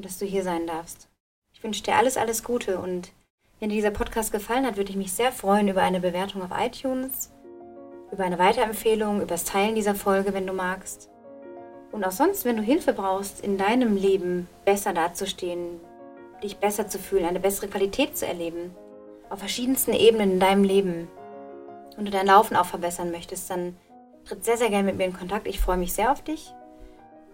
und 0.00 0.06
dass 0.06 0.16
du 0.16 0.24
hier 0.24 0.42
sein 0.42 0.66
darfst. 0.66 1.08
Ich 1.52 1.62
wünsche 1.62 1.82
dir 1.82 1.96
alles, 1.96 2.16
alles 2.16 2.42
Gute 2.42 2.78
und 2.78 3.12
wenn 3.58 3.68
dir 3.68 3.74
dieser 3.74 3.90
Podcast 3.90 4.32
gefallen 4.32 4.64
hat, 4.64 4.78
würde 4.78 4.88
ich 4.88 4.96
mich 4.96 5.12
sehr 5.12 5.30
freuen 5.30 5.68
über 5.68 5.82
eine 5.82 6.00
Bewertung 6.00 6.40
auf 6.40 6.58
iTunes, 6.58 7.30
über 8.10 8.24
eine 8.24 8.38
Weiterempfehlung, 8.38 9.18
über 9.18 9.26
das 9.26 9.44
Teilen 9.44 9.74
dieser 9.74 9.94
Folge, 9.94 10.32
wenn 10.32 10.46
du 10.46 10.54
magst. 10.54 11.10
Und 11.92 12.02
auch 12.02 12.12
sonst, 12.12 12.46
wenn 12.46 12.56
du 12.56 12.62
Hilfe 12.62 12.94
brauchst, 12.94 13.44
in 13.44 13.58
deinem 13.58 13.94
Leben 13.94 14.48
besser 14.64 14.94
dazustehen, 14.94 15.78
dich 16.42 16.56
besser 16.56 16.88
zu 16.88 16.98
fühlen, 16.98 17.26
eine 17.26 17.40
bessere 17.40 17.68
Qualität 17.68 18.16
zu 18.16 18.26
erleben, 18.26 18.74
auf 19.28 19.40
verschiedensten 19.40 19.92
Ebenen 19.92 20.32
in 20.32 20.40
deinem 20.40 20.64
Leben 20.64 21.08
und 21.98 22.06
du 22.06 22.10
dein 22.10 22.26
Laufen 22.26 22.56
auch 22.56 22.64
verbessern 22.64 23.10
möchtest, 23.10 23.50
dann 23.50 23.76
tritt 24.24 24.46
sehr, 24.46 24.56
sehr 24.56 24.70
gerne 24.70 24.84
mit 24.84 24.96
mir 24.96 25.04
in 25.04 25.12
Kontakt. 25.12 25.46
Ich 25.46 25.60
freue 25.60 25.76
mich 25.76 25.92
sehr 25.92 26.10
auf 26.10 26.24
dich. 26.24 26.54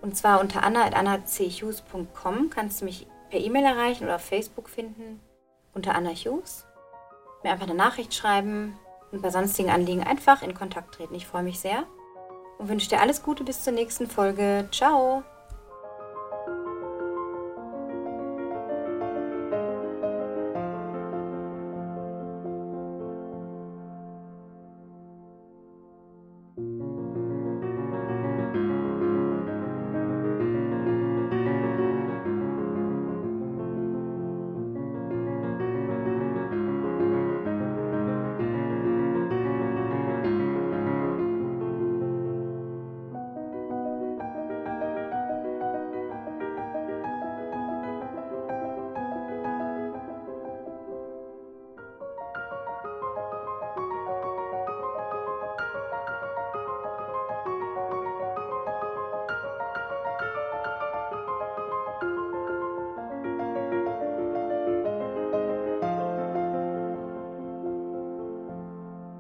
Und 0.00 0.16
zwar 0.16 0.40
unter 0.40 0.62
anna.annachughes.com 0.62 2.50
kannst 2.50 2.80
du 2.80 2.84
mich 2.84 3.06
per 3.30 3.40
E-Mail 3.40 3.64
erreichen 3.64 4.04
oder 4.04 4.16
auf 4.16 4.22
Facebook 4.22 4.68
finden 4.68 5.20
unter 5.76 5.94
Anna 5.94 6.10
Hughes, 6.10 6.64
mir 7.42 7.52
einfach 7.52 7.66
eine 7.66 7.74
Nachricht 7.74 8.14
schreiben 8.14 8.78
und 9.12 9.22
bei 9.22 9.30
sonstigen 9.30 9.70
Anliegen 9.70 10.02
einfach 10.02 10.42
in 10.42 10.54
Kontakt 10.54 10.94
treten. 10.94 11.14
Ich 11.14 11.26
freue 11.26 11.42
mich 11.42 11.60
sehr 11.60 11.84
und 12.58 12.68
wünsche 12.68 12.88
dir 12.88 13.00
alles 13.00 13.22
Gute 13.22 13.44
bis 13.44 13.62
zur 13.62 13.74
nächsten 13.74 14.08
Folge. 14.08 14.68
Ciao! 14.72 15.22